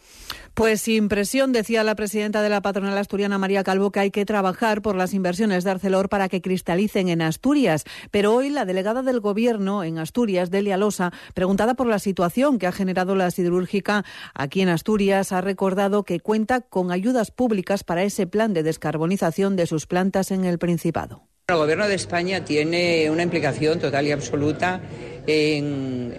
Pues 0.55 0.83
sin 0.83 1.09
presión, 1.09 1.53
decía 1.53 1.85
la 1.85 1.95
presidenta 1.95 2.43
de 2.43 2.49
la 2.49 2.61
patronal 2.61 2.99
asturiana 2.99 3.39
María 3.39 3.63
Calvo 3.63 3.93
que 3.93 4.01
hay 4.01 4.11
que 4.11 4.27
trabajar 4.27 4.83
por 4.83 4.97
las 4.97 5.15
inversiones 5.15 5.65
de 5.65 5.71
Arcelor 5.71 6.09
para 6.09 6.29
que 6.29 6.43
cristalicen 6.43 7.09
en 7.09 7.23
Asturias. 7.23 7.85
Pero 8.11 8.35
hoy 8.35 8.51
la 8.51 8.65
delegada 8.65 9.03
del 9.03 9.21
Gobierno 9.21 9.85
en 9.85 9.99
Asturias, 9.99 10.51
Delia 10.51 10.77
Losa, 10.77 11.13
preguntada 11.35 11.75
por 11.75 11.87
la 11.87 11.99
situación 11.99 12.59
que 12.59 12.67
ha 12.67 12.73
generado 12.73 13.15
la 13.15 13.31
siderúrgica 13.31 14.05
aquí 14.35 14.61
en 14.61 14.69
Asturias, 14.69 15.33
ha 15.33 15.41
recordado 15.41 16.03
que 16.03 16.21
cuenta 16.21 16.61
con 16.61 16.91
ayudas 16.91 17.31
públicas 17.31 17.85
para 17.85 18.03
ese 18.03 18.27
plan 18.27 18.53
de 18.53 18.63
descarbonización 18.71 19.57
de 19.57 19.67
sus 19.67 19.89
plantas 19.89 20.31
en 20.31 20.45
el 20.45 20.61
Principado. 20.61 21.25
El 21.49 21.57
Gobierno 21.57 21.89
de 21.89 21.97
España 21.97 22.45
tiene 22.45 23.11
una 23.11 23.25
implicación 23.25 23.81
total 23.81 24.07
y 24.07 24.13
absoluta 24.13 24.81
en, 25.27 26.15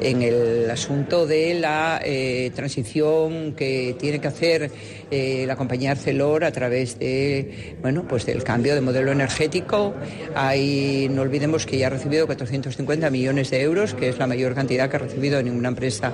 el 0.00 0.70
asunto 0.70 1.26
de 1.26 1.54
la 1.54 2.00
eh, 2.04 2.52
transición 2.54 3.54
que 3.54 3.96
tiene 3.98 4.20
que 4.20 4.28
hacer 4.28 4.70
eh, 5.10 5.44
la 5.44 5.56
compañía 5.56 5.90
Arcelor 5.90 6.44
a 6.44 6.52
través 6.52 7.00
de 7.00 7.76
bueno 7.82 8.06
pues 8.06 8.24
del 8.26 8.44
cambio 8.44 8.76
de 8.76 8.80
modelo 8.80 9.10
energético. 9.10 9.92
Hay, 10.36 11.08
no 11.10 11.22
olvidemos 11.22 11.66
que 11.66 11.76
ya 11.76 11.88
ha 11.88 11.90
recibido 11.90 12.26
450 12.26 13.10
millones 13.10 13.50
de 13.50 13.60
euros, 13.60 13.94
que 13.94 14.08
es 14.08 14.18
la 14.18 14.28
mayor 14.28 14.54
cantidad 14.54 14.88
que 14.88 14.96
ha 14.96 15.00
recibido 15.00 15.42
ninguna 15.42 15.70
empresa 15.70 16.12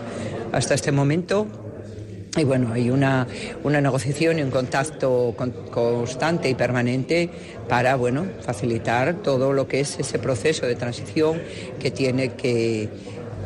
hasta 0.52 0.72
este 0.74 0.92
momento 0.92 1.65
y 2.36 2.44
bueno, 2.44 2.72
hay 2.72 2.90
una, 2.90 3.26
negociación 3.64 4.38
y 4.38 4.42
un 4.42 4.50
contacto 4.50 5.34
constante 5.70 6.48
y 6.48 6.54
permanente 6.54 7.30
para 7.68 7.96
bueno, 7.96 8.26
facilitar 8.42 9.14
todo 9.22 9.52
lo 9.52 9.66
que 9.66 9.80
es 9.80 9.98
ese 9.98 10.18
proceso 10.18 10.66
de 10.66 10.74
transición 10.74 11.40
que 11.80 11.90
tiene 11.90 12.34
que, 12.34 12.88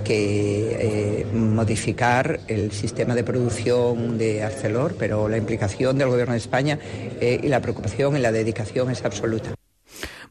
que 0.04 1.26
modificar 1.32 2.40
el 2.48 2.72
sistema 2.72 3.14
de 3.14 3.24
producción 3.24 4.18
de 4.18 4.42
Arcelor, 4.42 4.96
pero 4.98 5.28
la 5.28 5.36
implicación 5.36 5.98
del 5.98 6.08
Gobierno 6.08 6.32
de 6.32 6.38
España 6.38 6.78
y 7.20 7.48
la 7.48 7.60
preocupación 7.60 8.16
y 8.16 8.20
la 8.20 8.32
dedicación 8.32 8.90
es 8.90 9.04
absoluta. 9.04 9.59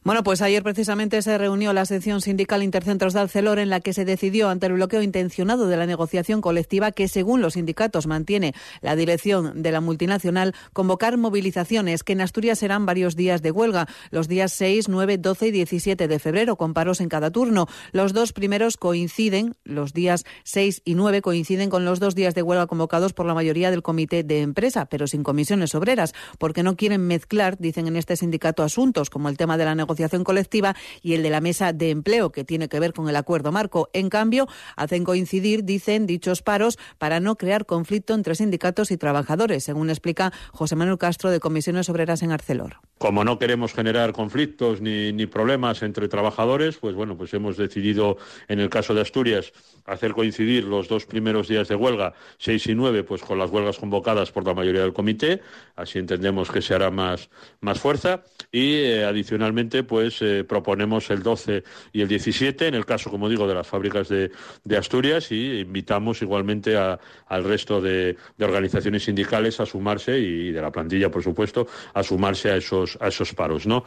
Bueno, 0.02 0.22
pues 0.22 0.40
ayer 0.40 0.62
precisamente 0.62 1.20
se 1.20 1.36
reunió 1.36 1.74
la 1.74 1.84
sección 1.84 2.22
sindical 2.22 2.62
Intercentros 2.62 3.12
de 3.12 3.20
Alcelor 3.20 3.58
en 3.58 3.68
la 3.68 3.80
que 3.80 3.92
se 3.92 4.06
decidió 4.06 4.48
ante 4.48 4.64
el 4.64 4.72
bloqueo 4.72 5.02
intencionado 5.02 5.66
de 5.66 5.76
la 5.76 5.84
negociación 5.84 6.40
colectiva 6.40 6.90
que, 6.90 7.06
según 7.06 7.42
los 7.42 7.52
sindicatos, 7.52 8.06
mantiene 8.06 8.54
la 8.80 8.96
dirección 8.96 9.62
de 9.62 9.72
la 9.72 9.82
multinacional, 9.82 10.54
convocar 10.72 11.18
movilizaciones 11.18 12.02
que 12.02 12.14
en 12.14 12.22
Asturias 12.22 12.60
serán 12.60 12.86
varios 12.86 13.14
días 13.14 13.42
de 13.42 13.50
huelga, 13.50 13.88
los 14.10 14.26
días 14.26 14.52
6, 14.52 14.88
9, 14.88 15.18
12 15.18 15.48
y 15.48 15.50
17 15.50 16.08
de 16.08 16.18
febrero, 16.18 16.56
con 16.56 16.72
paros 16.72 17.02
en 17.02 17.10
cada 17.10 17.30
turno. 17.30 17.66
Los 17.92 18.14
dos 18.14 18.32
primeros 18.32 18.78
coinciden, 18.78 19.54
los 19.64 19.92
días 19.92 20.24
6 20.44 20.80
y 20.82 20.94
9 20.94 21.20
coinciden 21.20 21.68
con 21.68 21.84
los 21.84 22.00
dos 22.00 22.14
días 22.14 22.34
de 22.34 22.40
huelga 22.40 22.66
convocados 22.68 23.12
por 23.12 23.26
la 23.26 23.34
mayoría 23.34 23.70
del 23.70 23.82
comité 23.82 24.22
de 24.22 24.40
empresa, 24.40 24.86
pero 24.86 25.06
sin 25.06 25.22
comisiones 25.22 25.74
obreras, 25.74 26.14
porque 26.38 26.62
no 26.62 26.74
quieren 26.74 27.06
mezclar, 27.06 27.58
dicen 27.58 27.86
en 27.86 27.96
este 27.96 28.16
sindicato, 28.16 28.62
asuntos 28.62 29.10
como 29.10 29.28
el 29.28 29.36
tema 29.36 29.58
de 29.58 29.66
la 29.66 29.74
negociación 29.74 29.89
negociación 29.90 30.22
colectiva 30.22 30.76
y 31.02 31.14
el 31.14 31.24
de 31.24 31.30
la 31.30 31.40
mesa 31.40 31.72
de 31.72 31.90
empleo, 31.90 32.30
que 32.30 32.44
tiene 32.44 32.68
que 32.68 32.78
ver 32.78 32.92
con 32.92 33.08
el 33.08 33.16
acuerdo 33.16 33.50
marco. 33.50 33.88
En 33.92 34.08
cambio, 34.08 34.46
hacen 34.76 35.02
coincidir, 35.02 35.64
dicen, 35.64 36.06
dichos 36.06 36.42
paros 36.42 36.78
para 36.98 37.18
no 37.18 37.34
crear 37.34 37.66
conflicto 37.66 38.14
entre 38.14 38.36
sindicatos 38.36 38.92
y 38.92 38.96
trabajadores, 38.96 39.64
según 39.64 39.90
explica 39.90 40.32
José 40.52 40.76
Manuel 40.76 40.98
Castro 40.98 41.30
de 41.30 41.40
Comisiones 41.40 41.88
Obreras 41.88 42.22
en 42.22 42.30
Arcelor. 42.30 42.76
Como 42.98 43.24
no 43.24 43.38
queremos 43.38 43.72
generar 43.72 44.12
conflictos 44.12 44.80
ni, 44.80 45.26
problemas 45.26 45.82
entre 45.82 46.06
trabajadores, 46.06 46.76
pues 46.76 46.94
bueno, 46.94 47.16
pues 47.16 47.34
hemos 47.34 47.56
decidido, 47.56 48.18
en 48.46 48.60
el 48.60 48.68
caso 48.68 48.94
de 48.94 49.00
Asturias, 49.00 49.52
hacer 49.86 50.12
coincidir 50.12 50.64
los 50.64 50.86
dos 50.86 51.06
primeros 51.06 51.48
días 51.48 51.66
de 51.68 51.74
huelga, 51.74 52.14
6 52.38 52.66
y 52.68 52.74
9, 52.74 53.02
pues 53.04 53.22
con 53.22 53.38
las 53.38 53.50
huelgas 53.50 53.78
convocadas 53.78 54.30
por 54.30 54.46
la 54.46 54.54
mayoría 54.54 54.82
del 54.82 54.92
comité, 54.92 55.40
así 55.76 55.98
entendemos 55.98 56.50
que 56.50 56.62
se 56.62 56.74
hará 56.74 56.90
más, 56.90 57.30
más 57.60 57.80
fuerza, 57.80 58.22
y 58.52 58.74
eh, 58.74 59.04
adicionalmente 59.04 59.79
pues 59.82 60.20
eh, 60.22 60.44
proponemos 60.44 61.10
el 61.10 61.22
12 61.22 61.62
y 61.92 62.00
el 62.00 62.08
17, 62.08 62.68
en 62.68 62.74
el 62.74 62.86
caso, 62.86 63.10
como 63.10 63.28
digo, 63.28 63.46
de 63.46 63.54
las 63.54 63.66
fábricas 63.66 64.08
de, 64.08 64.30
Asturias, 64.76 65.30
y 65.32 65.60
invitamos 65.60 66.22
igualmente 66.22 66.76
al 66.76 67.44
resto 67.44 67.80
de, 67.80 68.16
organizaciones 68.40 69.04
sindicales 69.04 69.60
a 69.60 69.66
sumarse, 69.66 70.18
y 70.18 70.52
de 70.52 70.62
la 70.62 70.70
plantilla, 70.70 71.10
por 71.10 71.22
supuesto, 71.22 71.66
a 71.94 72.02
sumarse 72.02 72.50
a 72.50 72.56
esos, 72.56 72.96
a 73.00 73.08
esos 73.08 73.34
paros, 73.34 73.66
¿no? 73.66 73.84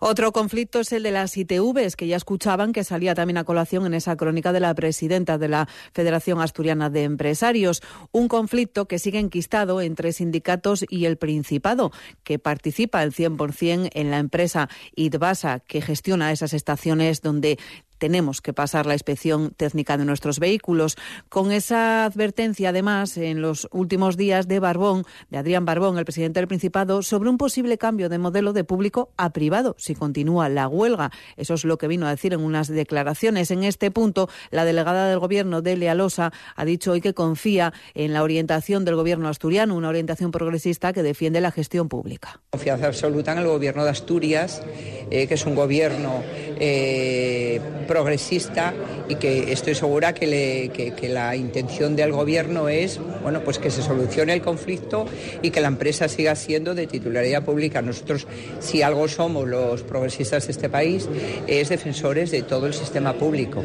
Otro 0.00 0.32
conflicto 0.32 0.80
es 0.80 0.92
el 0.92 1.02
de 1.02 1.10
las 1.10 1.36
ITVs, 1.36 1.96
que 1.96 2.06
ya 2.06 2.16
escuchaban 2.16 2.72
que 2.72 2.84
salía 2.84 3.14
también 3.14 3.38
a 3.38 3.44
colación 3.44 3.86
en 3.86 3.94
esa 3.94 4.16
crónica 4.16 4.52
de 4.52 4.60
la 4.60 4.74
presidenta 4.74 5.38
de 5.38 5.48
la 5.48 5.68
Federación 5.92 6.40
Asturiana 6.40 6.90
de 6.90 7.04
Empresarios. 7.04 7.82
Un 8.12 8.28
conflicto 8.28 8.86
que 8.86 8.98
sigue 8.98 9.18
enquistado 9.18 9.80
entre 9.80 10.12
sindicatos 10.12 10.84
y 10.88 11.06
el 11.06 11.16
Principado, 11.16 11.90
que 12.24 12.38
participa 12.38 13.00
al 13.00 13.12
100% 13.12 13.90
en 13.92 14.10
la 14.10 14.18
empresa 14.18 14.68
ITBASA, 14.94 15.60
que 15.60 15.80
gestiona 15.80 16.32
esas 16.32 16.52
estaciones 16.52 17.22
donde 17.22 17.58
tenemos 17.98 18.40
que 18.40 18.52
pasar 18.52 18.86
la 18.86 18.94
inspección 18.94 19.50
técnica 19.56 19.96
de 19.96 20.04
nuestros 20.04 20.38
vehículos. 20.38 20.96
Con 21.28 21.52
esa 21.52 22.04
advertencia, 22.04 22.70
además, 22.70 23.16
en 23.16 23.42
los 23.42 23.68
últimos 23.72 24.16
días 24.16 24.48
de 24.48 24.60
Barbón, 24.60 25.04
de 25.30 25.38
Adrián 25.38 25.64
Barbón, 25.64 25.98
el 25.98 26.04
presidente 26.04 26.40
del 26.40 26.48
Principado, 26.48 27.02
sobre 27.02 27.30
un 27.30 27.38
posible 27.38 27.78
cambio 27.78 28.08
de 28.08 28.18
modelo 28.18 28.52
de 28.52 28.64
público 28.64 29.10
a 29.16 29.30
privado 29.30 29.74
si 29.78 29.94
continúa 29.94 30.48
la 30.48 30.68
huelga. 30.68 31.10
Eso 31.36 31.54
es 31.54 31.64
lo 31.64 31.78
que 31.78 31.88
vino 31.88 32.06
a 32.06 32.10
decir 32.10 32.32
en 32.32 32.40
unas 32.40 32.68
declaraciones. 32.68 33.50
En 33.50 33.64
este 33.64 33.90
punto, 33.90 34.28
la 34.50 34.64
delegada 34.64 35.08
del 35.08 35.18
Gobierno, 35.18 35.62
Delia 35.62 35.94
Losa, 35.94 36.32
ha 36.54 36.64
dicho 36.64 36.92
hoy 36.92 37.00
que 37.00 37.14
confía 37.14 37.72
en 37.94 38.12
la 38.12 38.22
orientación 38.22 38.84
del 38.84 38.96
Gobierno 38.96 39.28
asturiano, 39.28 39.74
una 39.74 39.88
orientación 39.88 40.30
progresista 40.30 40.92
que 40.92 41.02
defiende 41.02 41.40
la 41.40 41.50
gestión 41.50 41.88
pública. 41.88 42.40
Confianza 42.50 42.86
absoluta 42.86 43.32
en 43.32 43.38
el 43.38 43.46
Gobierno 43.46 43.84
de 43.84 43.90
Asturias, 43.90 44.62
eh, 45.10 45.26
que 45.26 45.34
es 45.34 45.46
un 45.46 45.54
gobierno 45.54 46.22
eh, 46.60 47.60
progresista 47.86 48.74
y 49.08 49.16
que 49.16 49.52
estoy 49.52 49.74
segura 49.74 50.14
que, 50.14 51.08
la 51.08 51.36
intención 51.36 51.96
del 51.96 52.12
gobierno 52.12 52.68
es 52.68 53.00
bueno, 53.22 53.42
pues 53.42 53.58
que 53.58 53.70
se 53.70 53.82
solucione 53.82 54.32
el 54.32 54.42
conflicto 54.42 55.06
y 55.42 55.50
que 55.50 55.60
la 55.60 55.68
empresa 55.68 56.08
siga 56.08 56.34
siendo 56.36 56.74
de 56.74 56.86
titularidad 56.86 57.44
pública. 57.44 57.82
Nosotros, 57.82 58.26
si 58.60 58.82
algo 58.82 59.08
somos 59.08 59.48
los 59.48 59.82
progresistas 59.82 60.46
de 60.46 60.52
este 60.52 60.68
país, 60.68 61.08
es 61.46 61.68
defensores 61.68 62.30
de 62.30 62.42
todo 62.42 62.66
el 62.66 62.74
sistema 62.74 63.14
público. 63.14 63.64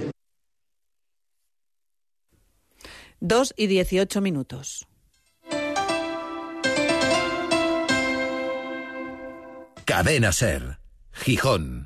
Dos 3.20 3.54
y 3.56 3.68
dieciocho 3.68 4.20
minutos. 4.20 4.86
Cadena 9.86 10.32
Ser, 10.32 10.80
Gijón. 11.12 11.86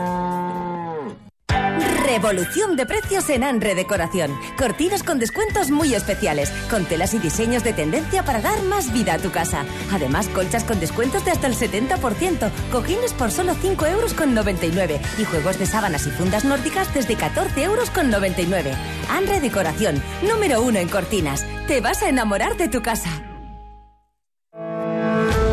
Revolución 2.11 2.75
de 2.75 2.85
precios 2.85 3.29
en 3.29 3.41
Anre 3.41 3.73
Decoración. 3.73 4.37
Cortinas 4.57 5.01
con 5.01 5.17
descuentos 5.17 5.71
muy 5.71 5.95
especiales, 5.95 6.51
con 6.69 6.83
telas 6.83 7.13
y 7.13 7.19
diseños 7.19 7.63
de 7.63 7.71
tendencia 7.71 8.21
para 8.25 8.41
dar 8.41 8.61
más 8.63 8.91
vida 8.91 9.13
a 9.13 9.17
tu 9.17 9.31
casa. 9.31 9.63
Además, 9.93 10.27
colchas 10.27 10.65
con 10.65 10.81
descuentos 10.81 11.23
de 11.23 11.31
hasta 11.31 11.47
el 11.47 11.55
70%, 11.55 12.51
cojines 12.69 13.13
por 13.13 13.31
solo 13.31 13.55
5 13.55 13.87
euros 13.87 14.13
con 14.13 14.33
99 14.33 14.99
y 15.19 15.23
juegos 15.23 15.57
de 15.57 15.65
sábanas 15.65 16.05
y 16.05 16.09
fundas 16.09 16.43
nórdicas 16.43 16.93
desde 16.93 17.15
14 17.15 17.63
euros 17.63 17.89
con 17.89 18.09
99. 18.11 18.73
Anre 19.09 19.39
Decoración, 19.39 20.03
número 20.21 20.61
uno 20.61 20.79
en 20.79 20.89
cortinas. 20.89 21.45
Te 21.65 21.79
vas 21.79 22.03
a 22.03 22.09
enamorar 22.09 22.57
de 22.57 22.67
tu 22.67 22.81
casa. 22.81 23.09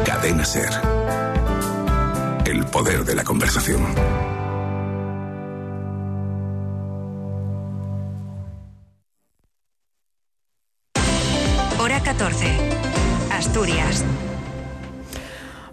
Cadena 0.05 0.45
Ser. 0.45 0.71
El 2.45 2.67
poder 2.67 3.05
de 3.05 3.15
la 3.15 3.23
conversación. 3.23 4.28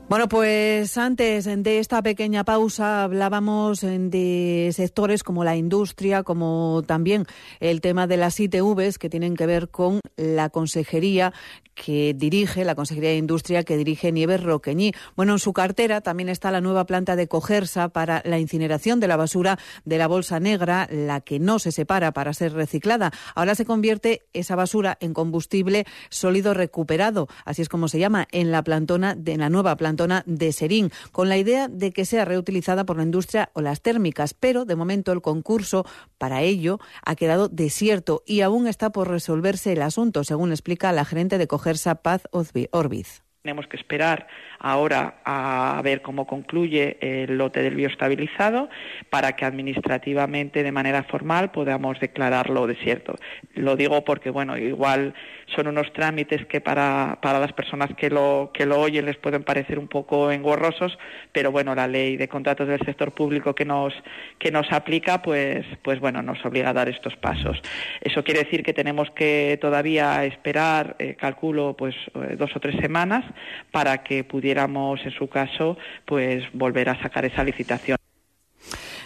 Bueno, 0.08 0.30
pues 0.30 1.00
antes 1.00 1.46
de 1.46 1.80
esta 1.80 2.04
pequeña 2.04 2.44
pausa 2.44 3.04
hablábamos 3.04 3.82
de 3.82 4.70
sectores 4.72 5.24
como 5.24 5.44
la 5.44 5.56
industria, 5.56 6.22
como 6.22 6.84
también 6.86 7.26
el 7.60 7.82
tema 7.82 8.06
de 8.06 8.18
las 8.18 8.40
ITVs 8.40 9.00
que 9.00 9.10
tienen 9.10 9.36
que 9.36 9.48
ver 9.48 9.70
con 9.70 10.02
la 10.16 10.50
consejería 10.50 11.34
que 11.76 12.14
dirige, 12.16 12.64
la 12.64 12.74
Consejería 12.74 13.12
de 13.12 13.18
Industria 13.18 13.64
que 13.64 13.78
dirige 13.78 14.12
Nieves 14.12 14.42
Roqueñí. 14.42 14.94
Bueno, 15.16 15.34
en 15.34 15.40
su 15.40 15.54
cartera 15.54 16.02
también 16.02 16.30
está 16.30 16.50
la 16.50 16.62
nueva 16.62 16.86
planta 16.86 17.16
de 17.16 17.28
Cogersa 17.28 17.90
para 17.90 18.22
la 18.26 18.40
incineración 18.40 19.00
de 19.00 19.08
la 19.08 19.18
basura 19.18 19.60
de 19.84 19.98
la 19.98 20.08
bolsa 20.08 20.40
negra, 20.40 20.88
la 20.90 21.22
que 21.22 21.40
no 21.40 21.60
se 21.60 21.72
separa 21.72 22.14
para 22.14 22.34
ser 22.34 22.54
reciclada. 22.54 23.12
Ahora 23.36 23.56
se 23.56 23.66
convierte 23.66 24.24
esa 24.34 24.56
basura 24.56 24.98
en 25.02 25.14
combustible 25.14 25.86
sólido 26.10 26.54
recuperado, 26.54 27.28
así 27.44 27.62
es 27.62 27.70
como 27.70 27.90
se 27.90 28.00
llama, 28.00 28.28
en 28.32 28.52
la 28.52 28.64
plantona, 28.64 29.14
de, 29.14 29.36
la 29.36 29.50
nueva 29.50 29.76
plantona 29.76 30.05
de 30.26 30.52
Serín, 30.52 30.92
con 31.12 31.30
la 31.30 31.38
idea 31.38 31.68
de 31.68 31.92
que 31.92 32.06
sea 32.06 32.26
reutilizada 32.26 32.86
por 32.86 32.98
la 32.98 33.04
industria 33.04 33.50
o 33.54 33.62
las 33.62 33.82
térmicas. 33.82 34.34
Pero 34.34 34.66
de 34.66 34.76
momento 34.76 35.12
el 35.12 35.22
concurso 35.22 35.86
para 36.18 36.42
ello 36.42 36.80
ha 37.06 37.16
quedado 37.16 37.50
desierto 37.50 38.24
y 38.26 38.42
aún 38.42 38.68
está 38.68 38.92
por 38.92 39.10
resolverse 39.10 39.74
el 39.74 39.82
asunto, 39.82 40.24
según 40.24 40.52
explica 40.52 40.92
la 40.92 41.06
gerente 41.06 41.38
de 41.38 41.48
Cogersa 41.48 41.96
Paz 41.96 42.24
Orbiz. 42.32 43.25
Tenemos 43.46 43.68
que 43.68 43.78
esperar 43.78 44.26
ahora 44.58 45.18
a 45.24 45.80
ver 45.84 46.02
cómo 46.02 46.26
concluye 46.26 46.98
el 47.00 47.38
lote 47.38 47.62
del 47.62 47.76
bioestabilizado 47.76 48.70
para 49.12 49.34
que 49.36 49.46
administrativamente, 49.46 50.64
de 50.64 50.72
manera 50.72 51.04
formal, 51.04 51.52
podamos 51.52 52.00
declararlo 52.00 52.66
desierto. 52.66 53.14
Lo 53.54 53.76
digo 53.76 54.04
porque, 54.04 54.32
bueno, 54.32 54.58
igual 54.58 55.14
son 55.56 55.68
unos 55.68 55.94
trámites 55.94 56.48
que 56.48 56.60
para, 56.60 57.20
para 57.22 57.40
las 57.40 57.54
personas 57.54 57.92
que 57.96 58.10
lo, 58.10 58.50
que 58.52 58.66
lo 58.66 58.80
oyen 58.80 59.06
les 59.06 59.18
pueden 59.18 59.44
parecer 59.44 59.78
un 59.78 59.88
poco 59.88 60.32
engorrosos, 60.32 60.98
pero 61.32 61.52
bueno, 61.52 61.76
la 61.76 61.88
ley 61.88 62.18
de 62.18 62.28
contratos 62.28 62.68
del 62.68 62.80
sector 62.80 63.12
público 63.12 63.54
que 63.54 63.66
nos, 63.66 63.94
que 64.40 64.50
nos 64.50 64.72
aplica, 64.72 65.22
pues, 65.22 65.68
pues 65.84 66.00
bueno, 66.00 66.24
nos 66.24 66.44
obliga 66.44 66.70
a 66.72 66.74
dar 66.74 66.90
estos 66.90 67.16
pasos. 67.18 67.62
Eso 68.02 68.24
quiere 68.24 68.44
decir 68.44 68.64
que 68.64 68.74
tenemos 68.74 69.12
que 69.12 69.60
todavía 69.62 70.26
esperar, 70.26 70.96
eh, 70.98 71.14
calculo, 71.14 71.76
pues 71.78 71.94
eh, 72.16 72.36
dos 72.38 72.50
o 72.56 72.60
tres 72.60 72.78
semanas 72.82 73.24
para 73.72 74.04
que 74.04 74.24
pudiéramos, 74.24 75.04
en 75.06 75.12
su 75.12 75.28
caso, 75.28 75.78
pues 76.06 76.44
volver 76.54 76.90
a 76.90 77.02
sacar 77.02 77.26
esa 77.26 77.44
licitación. 77.44 77.98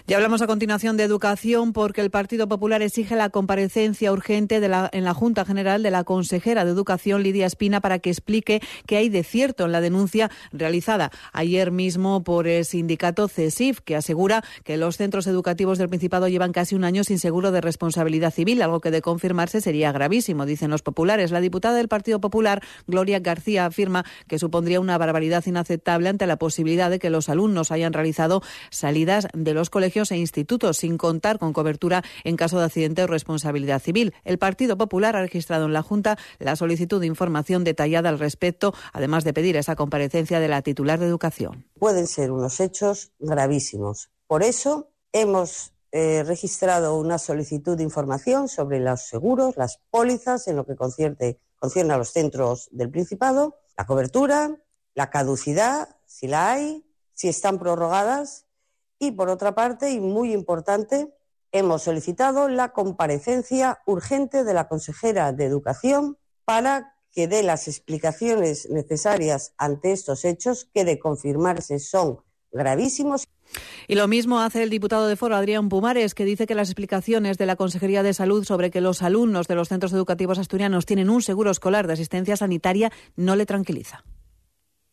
Ya 0.09 0.15
hablamos 0.15 0.41
a 0.41 0.47
continuación 0.47 0.97
de 0.97 1.03
educación 1.03 1.71
porque 1.71 2.01
el 2.01 2.09
Partido 2.09 2.47
Popular 2.47 2.81
exige 2.81 3.15
la 3.15 3.29
comparecencia 3.29 4.11
urgente 4.11 4.55
en 4.55 5.03
la 5.03 5.13
Junta 5.13 5.45
General 5.45 5.83
de 5.83 5.91
la 5.91 6.03
consejera 6.03 6.65
de 6.65 6.71
Educación, 6.71 7.21
Lidia 7.21 7.45
Espina, 7.45 7.79
para 7.79 7.99
que 7.99 8.09
explique 8.09 8.59
qué 8.87 8.97
hay 8.97 9.09
de 9.09 9.23
cierto 9.23 9.65
en 9.65 9.71
la 9.71 9.81
denuncia 9.81 10.31
realizada 10.51 11.11
ayer 11.31 11.69
mismo 11.69 12.23
por 12.23 12.47
el 12.47 12.65
sindicato 12.65 13.27
CESIF, 13.27 13.81
que 13.81 13.95
asegura 13.95 14.43
que 14.63 14.77
los 14.77 14.97
centros 14.97 15.27
educativos 15.27 15.77
del 15.77 15.89
Principado 15.89 16.27
llevan 16.27 16.53
casi 16.53 16.73
un 16.73 16.85
año 16.85 17.03
sin 17.03 17.19
seguro 17.19 17.51
de 17.51 17.61
responsabilidad 17.61 18.33
civil, 18.33 18.63
algo 18.63 18.79
que 18.79 18.89
de 18.89 19.03
confirmarse 19.03 19.61
sería 19.61 19.91
gravísimo, 19.91 20.47
dicen 20.47 20.71
los 20.71 20.81
populares. 20.81 21.29
La 21.29 21.39
diputada 21.39 21.77
del 21.77 21.87
Partido 21.87 22.19
Popular, 22.19 22.63
Gloria 22.87 23.19
García, 23.19 23.67
afirma 23.67 24.05
que 24.27 24.39
supondría 24.39 24.79
una 24.79 24.97
barbaridad 24.97 25.45
inaceptable 25.45 26.09
ante 26.09 26.25
la 26.25 26.37
posibilidad 26.37 26.89
de 26.89 26.97
que 26.97 27.11
los 27.11 27.29
alumnos 27.29 27.71
hayan 27.71 27.93
realizado 27.93 28.41
salidas 28.71 29.27
de 29.33 29.53
los 29.53 29.69
colegios 29.69 29.98
e 30.11 30.17
institutos, 30.17 30.77
sin 30.77 30.97
contar 30.97 31.39
con 31.39 31.53
cobertura 31.53 32.03
en 32.23 32.37
caso 32.37 32.59
de 32.59 32.65
accidente 32.65 33.03
o 33.03 33.07
responsabilidad 33.07 33.81
civil. 33.81 34.13
El 34.23 34.37
Partido 34.37 34.77
Popular 34.77 35.15
ha 35.15 35.21
registrado 35.21 35.65
en 35.65 35.73
la 35.73 35.83
Junta 35.83 36.17
la 36.39 36.55
solicitud 36.55 36.99
de 36.99 37.07
información 37.07 37.63
detallada 37.63 38.09
al 38.09 38.19
respecto, 38.19 38.73
además 38.93 39.23
de 39.23 39.33
pedir 39.33 39.57
esa 39.57 39.75
comparecencia 39.75 40.39
de 40.39 40.47
la 40.47 40.61
titular 40.61 40.99
de 40.99 41.07
Educación. 41.07 41.65
Pueden 41.77 42.07
ser 42.07 42.31
unos 42.31 42.59
hechos 42.59 43.11
gravísimos. 43.19 44.09
Por 44.27 44.43
eso 44.43 44.91
hemos 45.11 45.73
eh, 45.91 46.23
registrado 46.23 46.97
una 46.97 47.17
solicitud 47.17 47.75
de 47.75 47.83
información 47.83 48.47
sobre 48.47 48.79
los 48.79 49.01
seguros, 49.07 49.57
las 49.57 49.79
pólizas 49.89 50.47
en 50.47 50.55
lo 50.55 50.65
que 50.65 50.75
concierne, 50.75 51.39
concierne 51.57 51.93
a 51.93 51.97
los 51.97 52.09
centros 52.09 52.69
del 52.71 52.91
Principado, 52.91 53.57
la 53.75 53.85
cobertura, 53.85 54.55
la 54.93 55.09
caducidad, 55.09 55.97
si 56.05 56.27
la 56.27 56.51
hay, 56.51 56.85
si 57.13 57.27
están 57.27 57.57
prorrogadas 57.57 58.45
y, 58.99 59.11
por 59.11 59.29
otra 59.29 59.55
parte, 59.55 59.91
y 59.91 59.99
muy 59.99 60.33
importante, 60.33 61.07
hemos 61.51 61.83
solicitado 61.83 62.47
la 62.49 62.73
comparecencia 62.73 63.79
urgente 63.85 64.43
de 64.43 64.53
la 64.53 64.67
consejera 64.67 65.31
de 65.31 65.45
Educación 65.45 66.17
para 66.45 66.95
que 67.11 67.27
dé 67.27 67.41
las 67.41 67.67
explicaciones 67.67 68.69
necesarias 68.69 69.53
ante 69.57 69.93
estos 69.93 70.25
hechos 70.25 70.69
que, 70.73 70.85
de 70.85 70.99
confirmarse, 70.99 71.79
son 71.79 72.19
gravísimos. 72.51 73.27
Y 73.87 73.95
lo 73.95 74.07
mismo 74.07 74.41
hace 74.41 74.61
el 74.61 74.69
diputado 74.69 75.07
de 75.07 75.15
Foro, 75.15 75.35
Adrián 75.35 75.69
Pumares, 75.69 76.13
que 76.13 76.25
dice 76.25 76.45
que 76.45 76.53
las 76.53 76.69
explicaciones 76.69 77.37
de 77.39 77.47
la 77.47 77.55
Consejería 77.55 78.03
de 78.03 78.13
Salud 78.13 78.43
sobre 78.43 78.69
que 78.69 78.81
los 78.81 79.01
alumnos 79.01 79.47
de 79.47 79.55
los 79.55 79.69
centros 79.69 79.93
educativos 79.93 80.37
asturianos 80.37 80.85
tienen 80.85 81.09
un 81.09 81.23
seguro 81.23 81.49
escolar 81.49 81.87
de 81.87 81.93
asistencia 81.93 82.37
sanitaria 82.37 82.91
no 83.15 83.35
le 83.35 83.47
tranquiliza. 83.47 84.03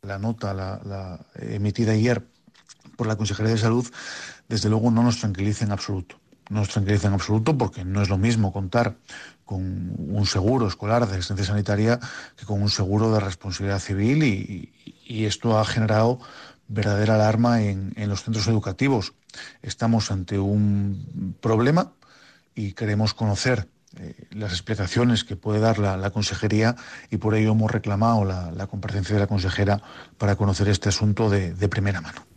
La 0.02 0.18
nota 0.18 0.54
la 0.54 1.26
emitida 1.34 1.92
ayer 1.92 2.22
por 2.96 3.06
la 3.06 3.16
Consejería 3.16 3.52
de 3.52 3.58
Salud, 3.58 3.86
desde 4.48 4.68
luego 4.68 4.90
no 4.90 5.02
nos 5.02 5.20
tranquiliza 5.20 5.64
en 5.64 5.72
absoluto. 5.72 6.18
No 6.48 6.60
nos 6.60 6.68
tranquiliza 6.68 7.08
en 7.08 7.14
absoluto 7.14 7.58
porque 7.58 7.84
no 7.84 8.02
es 8.02 8.08
lo 8.08 8.18
mismo 8.18 8.52
contar 8.52 8.96
con 9.44 9.94
un 9.98 10.26
seguro 10.26 10.68
escolar 10.68 11.06
de 11.06 11.14
asistencia 11.14 11.46
sanitaria 11.46 11.98
que 12.36 12.44
con 12.44 12.62
un 12.62 12.70
seguro 12.70 13.12
de 13.12 13.20
responsabilidad 13.20 13.80
civil 13.80 14.22
y, 14.22 14.72
esto 15.24 15.58
ha 15.58 15.64
generado 15.64 16.18
verdadera 16.66 17.14
alarma 17.14 17.62
en, 17.62 17.94
los 18.08 18.24
centros 18.24 18.48
educativos. 18.48 19.12
Estamos 19.62 20.10
ante 20.10 20.38
un 20.38 21.36
problema 21.40 21.92
y 22.56 22.72
queremos 22.72 23.14
conocer 23.14 23.68
eh, 23.98 24.14
las 24.32 24.50
explicaciones 24.52 25.22
que 25.22 25.36
puede 25.36 25.60
dar 25.60 25.78
la, 25.78 26.10
consejería 26.10 26.74
y 27.08 27.18
por 27.18 27.36
ello 27.36 27.52
hemos 27.52 27.70
reclamado 27.70 28.24
la, 28.24 28.66
comparecencia 28.66 29.14
de 29.14 29.20
la 29.20 29.26
consejera 29.28 29.80
para 30.18 30.34
conocer 30.34 30.68
este 30.68 30.88
asunto 30.88 31.30
de 31.30 31.68
primera 31.68 32.00
mano. 32.00 32.35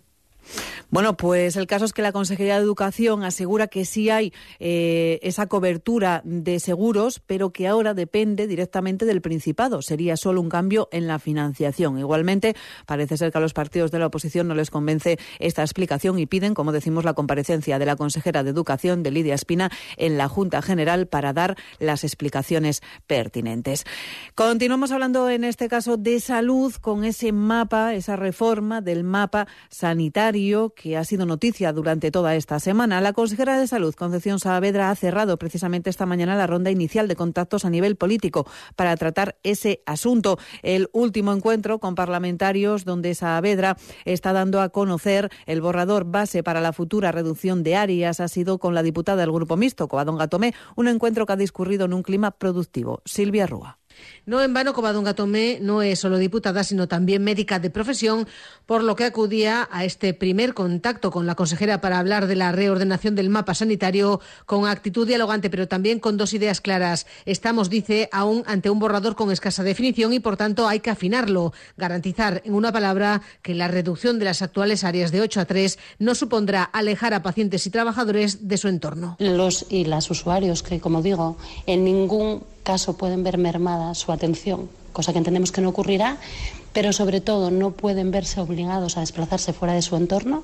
Bueno, 0.92 1.16
pues 1.16 1.56
el 1.56 1.68
caso 1.68 1.86
es 1.86 1.94
que 1.94 2.02
la 2.02 2.12
Consejería 2.12 2.56
de 2.56 2.64
Educación 2.64 3.24
asegura 3.24 3.68
que 3.68 3.86
sí 3.86 4.10
hay 4.10 4.34
eh, 4.60 5.20
esa 5.22 5.46
cobertura 5.46 6.22
de 6.24 6.60
seguros, 6.60 7.22
pero 7.24 7.52
que 7.52 7.68
ahora 7.68 7.94
depende 7.94 8.48
directamente 8.48 9.06
del 9.06 9.22
Principado. 9.22 9.84
Sería 9.84 10.18
solo 10.18 10.42
un 10.42 10.50
cambio 10.50 10.90
en 10.92 11.06
la 11.06 11.20
financiación. 11.20 12.00
Igualmente, 12.00 12.56
parece 12.88 13.18
ser 13.18 13.32
que 13.32 13.38
a 13.38 13.42
los 13.42 13.54
partidos 13.54 13.92
de 13.92 14.00
la 14.00 14.08
oposición 14.08 14.48
no 14.48 14.56
les 14.56 14.72
convence 14.72 15.20
esta 15.38 15.62
explicación 15.62 16.18
y 16.18 16.26
piden, 16.26 16.56
como 16.56 16.72
decimos, 16.72 17.06
la 17.06 17.14
comparecencia 17.14 17.78
de 17.78 17.86
la 17.86 17.96
consejera 17.96 18.44
de 18.44 18.50
Educación, 18.50 19.04
de 19.04 19.12
Lidia 19.12 19.36
Espina, 19.36 19.70
en 19.96 20.18
la 20.18 20.28
Junta 20.28 20.64
General 20.64 21.06
para 21.06 21.34
dar 21.34 21.56
las 21.78 22.04
explicaciones 22.04 22.82
pertinentes. 23.06 23.86
Continuamos 24.34 24.92
hablando 24.92 25.30
en 25.30 25.44
este 25.44 25.70
caso 25.70 25.98
de 25.98 26.20
salud 26.20 26.74
con 26.82 27.04
ese 27.04 27.32
mapa, 27.32 27.94
esa 27.94 28.16
reforma 28.16 28.82
del 28.82 29.04
mapa 29.04 29.48
sanitario 29.70 30.74
que 30.80 30.96
ha 30.96 31.04
sido 31.04 31.26
noticia 31.26 31.74
durante 31.74 32.10
toda 32.10 32.36
esta 32.36 32.58
semana. 32.62 33.02
La 33.02 33.12
consejera 33.12 33.60
de 33.60 33.68
Salud, 33.68 33.94
Concepción 33.96 34.40
Saavedra, 34.40 34.90
ha 34.90 34.96
cerrado 34.96 35.38
precisamente 35.38 35.90
esta 35.90 36.06
mañana 36.06 36.38
la 36.38 36.48
ronda 36.48 36.72
inicial 36.72 37.10
de 37.10 37.18
contactos 37.18 37.66
a 37.66 37.70
nivel 37.70 37.98
político 37.98 38.48
para 38.78 38.96
tratar 38.96 39.36
ese 39.44 39.84
asunto. 39.86 40.40
El 40.64 40.90
último 40.94 41.34
encuentro 41.34 41.80
con 41.80 41.96
parlamentarios 41.96 42.86
donde 42.86 43.14
Saavedra 43.14 43.76
está 44.06 44.32
dando 44.32 44.62
a 44.62 44.70
conocer 44.70 45.30
el 45.46 45.60
borrador 45.60 46.06
base 46.06 46.44
para 46.44 46.62
la 46.62 46.72
futura 46.72 47.12
reducción 47.12 47.62
de 47.62 47.76
áreas 47.76 48.22
ha 48.22 48.30
sido 48.30 48.58
con 48.58 48.74
la 48.74 48.82
diputada 48.82 49.22
del 49.22 49.34
Grupo 49.34 49.58
Mixto, 49.58 49.90
Covadonga 49.90 50.30
Tomé, 50.30 50.54
un 50.78 50.88
encuentro 50.88 51.26
que 51.26 51.34
ha 51.34 51.36
discurrido 51.36 51.86
en 51.86 51.94
un 51.94 52.04
clima 52.04 52.32
productivo. 52.32 53.02
Silvia 53.04 53.48
Rúa. 53.48 53.80
No 54.26 54.42
en 54.42 54.54
vano, 54.54 54.74
Covadonga 54.74 55.14
Tomé 55.14 55.60
no 55.62 55.82
es 55.82 56.00
solo 56.00 56.18
diputada, 56.18 56.64
sino 56.64 56.88
también 56.88 57.24
médica 57.24 57.60
de 57.60 57.70
profesión, 57.70 58.28
por 58.66 58.84
lo 58.84 58.96
que 58.96 59.06
acudía 59.06 59.68
a 59.72 59.86
este 59.86 60.14
primer 60.14 60.54
contacto 60.54 61.12
con 61.12 61.26
la 61.26 61.36
consejera 61.36 61.82
para 61.82 62.00
hablar 62.00 62.28
de 62.28 62.36
la 62.36 62.52
reordenación 62.52 63.16
del 63.16 63.30
mapa 63.30 63.54
sanitario 63.54 64.22
con 64.46 64.68
actitud 64.68 65.08
dialogante, 65.08 65.50
pero 65.50 65.68
también 65.68 66.00
con 66.00 66.18
dos 66.18 66.34
ideas 66.34 66.62
claras. 66.62 67.08
Estamos, 67.26 67.70
dice, 67.70 68.10
aún 68.12 68.44
ante 68.46 68.70
un 68.70 68.80
borrador 68.80 69.16
con 69.16 69.32
escasa 69.32 69.64
definición 69.64 70.14
y, 70.14 70.20
por 70.20 70.38
tanto, 70.38 70.68
hay 70.68 70.80
que 70.80 70.90
afinarlo, 70.90 71.54
garantizar, 71.78 72.42
en 72.46 72.54
una 72.54 72.72
palabra, 72.72 73.22
que 73.42 73.56
la 73.56 73.68
reducción 73.68 74.20
de 74.20 74.26
las 74.26 74.42
actuales 74.42 74.84
áreas 74.84 75.12
de 75.12 75.22
8 75.22 75.42
a 75.42 75.46
3 75.46 75.80
no 76.00 76.16
supondrá 76.16 76.64
alejar 76.64 77.14
a 77.14 77.24
pacientes 77.24 77.66
y 77.66 77.70
trabajadores 77.70 78.48
de 78.48 78.58
su 78.58 78.68
entorno. 78.68 79.16
Los 79.20 79.66
y 79.70 79.86
las 79.86 80.10
usuarios 80.12 80.64
que, 80.64 80.80
como 80.80 81.02
digo, 81.02 81.38
en 81.66 81.84
ningún 81.84 82.44
caso 82.70 82.94
pueden 82.94 83.24
ver 83.24 83.40
mermada 83.40 83.96
su 83.96 84.12
atención, 84.12 84.70
cosa 84.94 85.12
que 85.12 85.18
entendemos 85.18 85.52
que 85.52 85.60
no 85.60 85.70
ocurrirá, 85.70 86.18
pero 86.72 86.94
sobre 86.94 87.20
todo 87.20 87.50
no 87.50 87.72
pueden 87.72 88.12
verse 88.12 88.40
obligados 88.40 88.96
a 88.96 89.00
desplazarse 89.00 89.54
fuera 89.54 89.74
de 89.74 89.82
su 89.82 89.96
entorno 89.96 90.44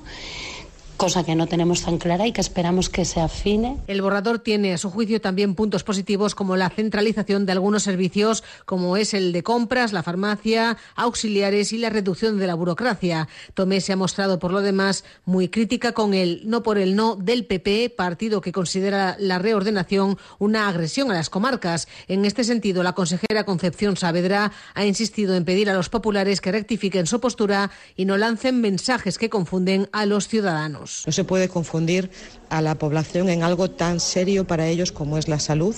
cosa 0.96 1.24
que 1.24 1.34
no 1.34 1.46
tenemos 1.46 1.82
tan 1.82 1.98
clara 1.98 2.26
y 2.26 2.32
que 2.32 2.40
esperamos 2.40 2.88
que 2.88 3.04
se 3.04 3.20
afine. 3.20 3.76
El 3.86 4.02
borrador 4.02 4.38
tiene 4.38 4.72
a 4.72 4.78
su 4.78 4.90
juicio 4.90 5.20
también 5.20 5.54
puntos 5.54 5.84
positivos 5.84 6.34
como 6.34 6.56
la 6.56 6.70
centralización 6.70 7.44
de 7.46 7.52
algunos 7.52 7.82
servicios 7.82 8.42
como 8.64 8.96
es 8.96 9.14
el 9.14 9.32
de 9.32 9.42
compras, 9.42 9.92
la 9.92 10.02
farmacia, 10.02 10.78
auxiliares 10.94 11.72
y 11.72 11.78
la 11.78 11.90
reducción 11.90 12.38
de 12.38 12.46
la 12.46 12.54
burocracia. 12.54 13.28
Tomé 13.54 13.80
se 13.80 13.92
ha 13.92 13.96
mostrado 13.96 14.38
por 14.38 14.52
lo 14.52 14.62
demás 14.62 15.04
muy 15.24 15.48
crítica 15.48 15.92
con 15.92 16.14
el 16.14 16.42
no 16.44 16.62
por 16.62 16.78
el 16.78 16.96
no 16.96 17.16
del 17.16 17.44
PP, 17.44 17.90
partido 17.90 18.40
que 18.40 18.52
considera 18.52 19.16
la 19.18 19.38
reordenación 19.38 20.18
una 20.38 20.68
agresión 20.68 21.10
a 21.10 21.14
las 21.14 21.30
comarcas. 21.30 21.88
En 22.08 22.24
este 22.24 22.44
sentido, 22.44 22.82
la 22.82 22.94
consejera 22.94 23.44
Concepción 23.44 23.96
Saavedra 23.96 24.52
ha 24.74 24.84
insistido 24.86 25.34
en 25.36 25.44
pedir 25.44 25.68
a 25.68 25.74
los 25.74 25.88
populares 25.88 26.40
que 26.40 26.52
rectifiquen 26.52 27.06
su 27.06 27.20
postura 27.20 27.70
y 27.96 28.06
no 28.06 28.16
lancen 28.16 28.60
mensajes 28.60 29.18
que 29.18 29.30
confunden 29.30 29.88
a 29.92 30.06
los 30.06 30.28
ciudadanos. 30.28 30.85
No 31.06 31.12
se 31.12 31.24
puede 31.24 31.48
confundir 31.48 32.10
a 32.48 32.62
la 32.62 32.76
población 32.76 33.28
en 33.28 33.42
algo 33.42 33.70
tan 33.70 34.00
serio 34.00 34.46
para 34.46 34.68
ellos 34.68 34.92
como 34.92 35.18
es 35.18 35.28
la 35.28 35.38
salud, 35.38 35.74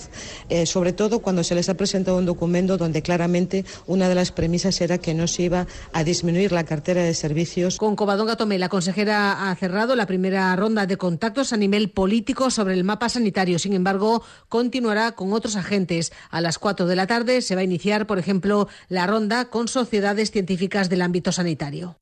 eh, 0.49 0.66
sobre 0.66 0.92
todo 0.92 1.21
cuando 1.21 1.44
se 1.44 1.55
les 1.55 1.68
ha 1.68 1.75
presentado 1.75 2.18
un 2.18 2.27
documento 2.27 2.77
donde 2.77 3.03
claramente 3.03 3.64
una 3.87 4.09
de 4.09 4.14
las 4.14 4.33
premisas 4.33 4.81
era 4.81 4.99
que 4.99 5.14
no 5.14 5.27
se 5.27 5.44
iba 5.44 5.66
a 5.92 6.05
disminuir 6.05 6.53
la 6.53 6.64
cartera 6.64 7.03
de 7.03 7.14
servicios. 7.14 7.79
Con 7.79 7.97
Covadonga 7.97 8.37
Tomé, 8.37 8.59
la 8.59 8.68
consejera 8.68 9.51
ha 9.51 9.55
cerrado 9.57 9.97
la 9.97 10.07
primera 10.07 10.55
ronda 10.57 10.87
de 10.87 10.97
contactos 10.97 11.53
a 11.53 11.57
nivel 11.57 11.90
político 11.90 12.51
sobre 12.51 12.75
el 12.75 12.85
mapa 12.85 13.09
sanitario. 13.09 13.59
Sin 13.59 13.73
embargo, 13.73 14.23
continuará 14.49 15.12
con 15.12 15.33
otros 15.33 15.57
agentes. 15.57 16.12
A 16.31 16.40
las 16.40 16.59
4 16.59 16.87
de 16.87 16.97
la 16.97 17.07
tarde 17.07 17.42
se 17.42 17.55
va 17.55 17.62
a 17.62 17.64
iniciar, 17.64 18.07
por 18.07 18.18
ejemplo, 18.18 18.68
la 18.88 19.07
ronda 19.07 19.47
con 19.47 19.68
sociedades 19.68 20.31
científicas 20.31 20.88
del 20.88 21.03
ámbito 21.03 21.33
sanitario. 21.33 21.97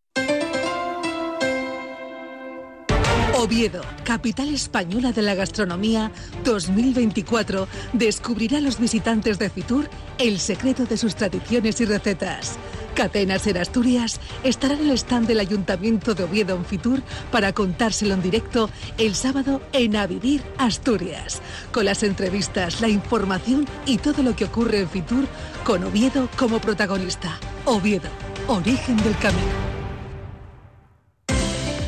Oviedo, 3.47 3.81
capital 4.03 4.49
española 4.53 5.13
de 5.13 5.23
la 5.23 5.37
gastronomía 5.37 6.11
2024, 6.43 7.69
descubrirá 7.93 8.59
a 8.59 8.61
los 8.61 8.81
visitantes 8.81 9.39
de 9.39 9.51
Fitur 9.51 9.89
el 10.19 10.41
secreto 10.41 10.85
de 10.85 10.97
sus 10.97 11.15
tradiciones 11.15 11.81
y 11.81 11.85
recetas. 11.85 12.59
Catenas 12.97 13.47
en 13.47 13.59
Asturias 13.59 14.21
estará 14.43 14.75
en 14.75 14.91
el 14.91 14.99
stand 14.99 15.29
del 15.29 15.39
Ayuntamiento 15.39 16.13
de 16.17 16.25
Oviedo 16.25 16.57
en 16.57 16.65
Fitur 16.65 17.03
para 17.31 17.53
contárselo 17.53 18.15
en 18.15 18.23
directo 18.23 18.69
el 18.99 19.15
sábado 19.15 19.63
en 19.73 19.95
A 19.95 20.09
Vivir 20.09 20.43
Asturias, 20.59 21.41
con 21.71 21.85
las 21.85 22.03
entrevistas, 22.03 22.81
la 22.81 22.89
información 22.89 23.69
y 23.85 23.99
todo 23.99 24.25
lo 24.25 24.35
que 24.35 24.47
ocurre 24.47 24.81
en 24.81 24.91
Fitur 24.91 25.25
con 25.63 25.85
Oviedo 25.85 26.29
como 26.37 26.59
protagonista. 26.59 27.39
Oviedo, 27.65 28.09
origen 28.49 28.97
del 28.97 29.17
camino. 29.19 29.47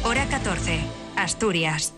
Hora 0.04 0.24
14. 0.28 0.97
Asturias. 1.18 1.94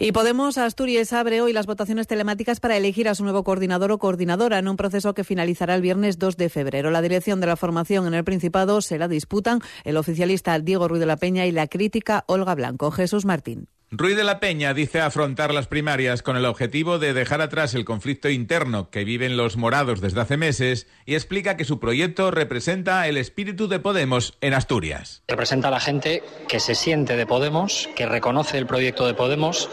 Y 0.00 0.10
Podemos 0.10 0.58
Asturias 0.58 1.12
abre 1.12 1.40
hoy 1.40 1.52
las 1.52 1.66
votaciones 1.66 2.08
telemáticas 2.08 2.58
para 2.58 2.76
elegir 2.76 3.08
a 3.08 3.14
su 3.14 3.22
nuevo 3.22 3.44
coordinador 3.44 3.92
o 3.92 3.98
coordinadora 3.98 4.58
en 4.58 4.66
un 4.66 4.76
proceso 4.76 5.14
que 5.14 5.22
finalizará 5.22 5.76
el 5.76 5.82
viernes 5.82 6.18
2 6.18 6.36
de 6.36 6.48
febrero. 6.48 6.90
La 6.90 7.02
dirección 7.02 7.40
de 7.40 7.46
la 7.46 7.56
formación 7.56 8.06
en 8.06 8.14
el 8.14 8.24
Principado 8.24 8.80
se 8.80 8.98
la 8.98 9.06
disputan 9.06 9.60
el 9.84 9.96
oficialista 9.96 10.58
Diego 10.58 10.88
Ruiz 10.88 11.00
de 11.00 11.06
la 11.06 11.16
Peña 11.16 11.46
y 11.46 11.52
la 11.52 11.68
crítica 11.68 12.24
Olga 12.26 12.54
Blanco. 12.56 12.90
Jesús 12.90 13.24
Martín. 13.24 13.68
Ruiz 13.90 14.18
de 14.18 14.24
la 14.24 14.38
Peña 14.38 14.74
dice 14.74 15.00
afrontar 15.00 15.54
las 15.54 15.66
primarias 15.66 16.22
con 16.22 16.36
el 16.36 16.44
objetivo 16.44 16.98
de 16.98 17.14
dejar 17.14 17.40
atrás 17.40 17.72
el 17.72 17.86
conflicto 17.86 18.28
interno 18.28 18.90
que 18.90 19.02
viven 19.02 19.38
los 19.38 19.56
morados 19.56 20.02
desde 20.02 20.20
hace 20.20 20.36
meses 20.36 20.86
y 21.06 21.14
explica 21.14 21.56
que 21.56 21.64
su 21.64 21.80
proyecto 21.80 22.30
representa 22.30 23.08
el 23.08 23.16
espíritu 23.16 23.66
de 23.66 23.78
Podemos 23.78 24.36
en 24.42 24.52
Asturias. 24.52 25.22
Representa 25.26 25.68
a 25.68 25.70
la 25.70 25.80
gente 25.80 26.22
que 26.48 26.60
se 26.60 26.74
siente 26.74 27.16
de 27.16 27.24
Podemos, 27.24 27.88
que 27.96 28.04
reconoce 28.04 28.58
el 28.58 28.66
proyecto 28.66 29.06
de 29.06 29.14
Podemos, 29.14 29.70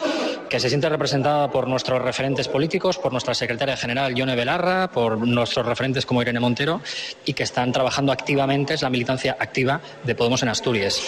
que 0.49 0.61
se 0.61 0.69
siente 0.69 0.87
representada 0.87 1.51
por 1.51 1.67
nuestros 1.67 2.01
referentes 2.01 2.47
políticos, 2.47 2.97
por 2.97 3.11
nuestra 3.11 3.33
secretaria 3.33 3.75
general 3.75 4.15
Yone 4.15 4.37
Belarra, 4.37 4.91
por 4.91 5.17
nuestros 5.27 5.65
referentes 5.65 6.05
como 6.05 6.21
Irene 6.21 6.39
Montero 6.39 6.79
y 7.25 7.33
que 7.33 7.43
están 7.43 7.73
trabajando 7.73 8.13
activamente, 8.13 8.75
es 8.75 8.81
la 8.81 8.89
militancia 8.89 9.35
activa 9.37 9.81
de 10.05 10.15
Podemos 10.15 10.41
en 10.41 10.47
Asturias. 10.47 11.01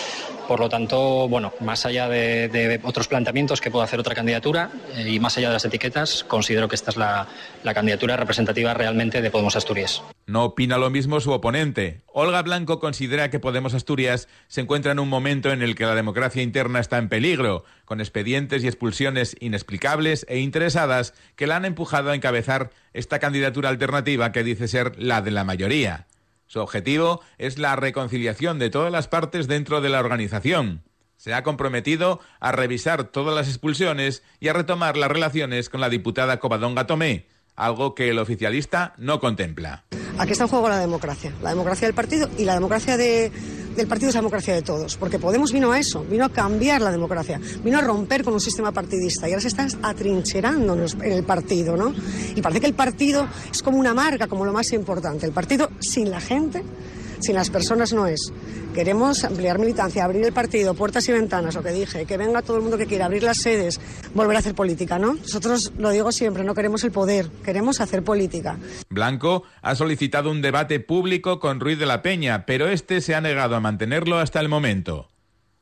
Por 0.48 0.60
lo 0.60 0.70
tanto, 0.70 1.28
bueno, 1.28 1.54
más 1.60 1.86
allá 1.86 2.08
de, 2.08 2.80
otros 2.84 3.08
planteamientos 3.08 3.62
que 3.62 3.70
pueda 3.70 3.86
hacer 3.86 4.00
otra 4.00 4.16
candidatura 4.16 4.70
eh, 4.96 5.10
y 5.10 5.20
más 5.20 5.38
allá 5.38 5.48
de 5.50 5.54
las 5.54 5.66
etiquetas, 5.66 6.24
considero 6.24 6.68
que 6.68 6.76
esta 6.76 6.92
es 6.92 6.98
la 6.98 7.28
candidatura 7.74 8.16
representativa 8.16 8.74
realmente 8.74 9.22
de 9.22 9.30
Podemos 9.30 9.56
Asturias. 9.56 10.02
No 10.26 10.44
opina 10.44 10.78
lo 10.78 10.90
mismo 10.90 11.22
su 11.22 11.32
oponente. 11.32 12.02
Olga 12.08 12.42
Blanco 12.42 12.80
considera 12.80 13.30
que 13.30 13.40
Podemos 13.40 13.74
Asturias 13.74 14.28
se 14.48 14.60
encuentra 14.60 14.92
en 14.92 15.00
un 15.00 15.08
momento 15.08 15.52
en 15.52 15.62
el 15.62 15.74
que 15.76 15.86
la 15.86 15.96
democracia 15.96 16.44
interna 16.44 16.80
está 16.80 16.98
en 16.98 17.08
peligro, 17.08 17.64
con 17.86 18.02
expedientes 18.02 18.64
y 18.64 18.68
expulsiones 18.68 19.38
inexplicables 19.40 20.26
e 20.28 20.40
interesadas 20.40 21.14
que 21.36 21.48
la 21.48 21.56
han 21.56 21.64
empujado 21.66 22.12
a 22.12 22.16
encabezar 22.16 22.72
esta 22.94 23.20
candidatura 23.20 23.70
alternativa 23.70 24.32
que 24.32 24.44
dice 24.44 24.68
ser 24.68 25.02
la 25.02 25.22
de 25.22 25.32
la 25.32 25.46
mayoría. 25.46 26.08
Su 26.48 26.62
objetivo 26.62 27.22
es 27.38 27.60
la 27.60 27.76
reconciliación 27.76 28.58
de 28.58 28.70
todas 28.70 28.92
las 28.92 29.08
partes 29.08 29.48
dentro 29.48 29.82
de 29.82 29.90
la 29.90 30.00
organización. 30.00 30.84
Se 31.18 31.34
ha 31.34 31.44
comprometido 31.44 32.22
a 32.40 32.52
revisar 32.52 33.06
todas 33.06 33.36
las 33.36 33.48
expulsiones 33.48 34.24
y 34.40 34.48
a 34.48 34.54
retomar 34.54 34.98
las 34.98 35.12
relaciones 35.12 35.70
con 35.70 35.82
la 35.82 35.90
diputada 35.90 36.40
Covadonga 36.40 36.88
Tomé, 36.88 37.28
algo 37.56 37.96
que 37.96 38.10
el 38.10 38.20
oficialista 38.20 38.94
no 38.98 39.20
contempla. 39.20 39.84
Aquí 40.18 40.32
está 40.32 40.46
en 40.46 40.50
juego 40.50 40.70
la 40.70 40.80
democracia, 40.80 41.34
la 41.42 41.50
democracia 41.50 41.88
del 41.88 41.96
partido 41.96 42.30
y 42.38 42.46
la 42.46 42.54
democracia 42.54 42.98
de, 42.98 43.32
del 43.78 43.88
partido 43.88 44.10
es 44.10 44.16
la 44.16 44.22
democracia 44.22 44.54
de 44.54 44.62
todos, 44.62 44.98
porque 44.98 45.20
Podemos 45.28 45.52
vino 45.52 45.72
a 45.72 45.80
eso, 45.80 46.06
vino 46.10 46.26
a 46.26 46.30
cambiar 46.30 46.82
la 46.82 46.90
democracia, 46.90 47.40
vino 47.64 47.78
a 47.78 47.82
romper 47.82 48.24
con 48.24 48.34
un 48.34 48.40
sistema 48.40 48.72
partidista 48.72 49.28
y 49.28 49.34
ahora 49.34 49.42
se 49.42 49.50
están 49.50 49.70
atrincherando 49.82 50.74
en 50.74 51.12
el 51.12 51.24
partido, 51.24 51.76
¿no? 51.76 51.94
Y 52.36 52.42
parece 52.42 52.62
que 52.62 52.68
el 52.68 52.74
partido 52.74 53.28
es 53.52 53.62
como 53.62 53.78
una 53.78 53.94
marca, 53.94 54.28
como 54.28 54.46
lo 54.46 54.54
más 54.54 54.72
importante. 54.72 55.26
El 55.26 55.34
partido 55.34 55.70
sin 55.80 56.10
la 56.10 56.22
gente, 56.22 56.64
sin 57.20 57.36
las 57.36 57.50
personas 57.50 57.94
no 57.94 58.08
es. 58.08 58.32
Queremos 58.74 59.24
ampliar 59.24 59.58
militancia, 59.58 60.04
abrir 60.04 60.24
el 60.24 60.34
partido, 60.34 60.74
puertas 60.74 61.08
y 61.10 61.12
ventanas, 61.12 61.56
lo 61.56 61.64
que 61.64 61.72
dije, 61.72 62.06
que 62.06 62.18
venga 62.18 62.42
todo 62.42 62.58
el 62.58 62.64
mundo 62.64 62.78
que 62.78 62.86
quiera, 62.86 63.06
abrir 63.06 63.24
las 63.24 63.38
sedes, 63.38 63.80
volver 64.14 64.36
a 64.36 64.40
hacer 64.40 64.54
política, 64.54 65.00
¿no? 65.00 65.16
Nosotros, 65.16 65.74
lo 65.78 65.90
digo 65.90 66.12
siempre, 66.12 66.44
no 66.44 66.54
queremos 66.54 66.84
el 66.84 66.92
poder, 66.92 67.30
queremos 67.44 67.82
hacer 67.82 68.04
política. 68.04 68.58
Blanco 68.90 69.44
ha 69.62 69.76
solicitado 69.76 70.30
un 70.30 70.42
debate 70.42 70.80
público 70.80 71.40
con 71.40 71.60
Ruiz 71.60 71.80
de 71.80 71.88
la 71.88 72.02
Peña, 72.02 72.46
pero 72.46 72.68
este 72.68 73.02
se 73.02 73.16
ha 73.16 73.22
negado 73.22 73.56
a 73.56 73.60
mantenerlo 73.60 74.20
hasta 74.20 74.40
el 74.40 74.50
momento. 74.50 75.10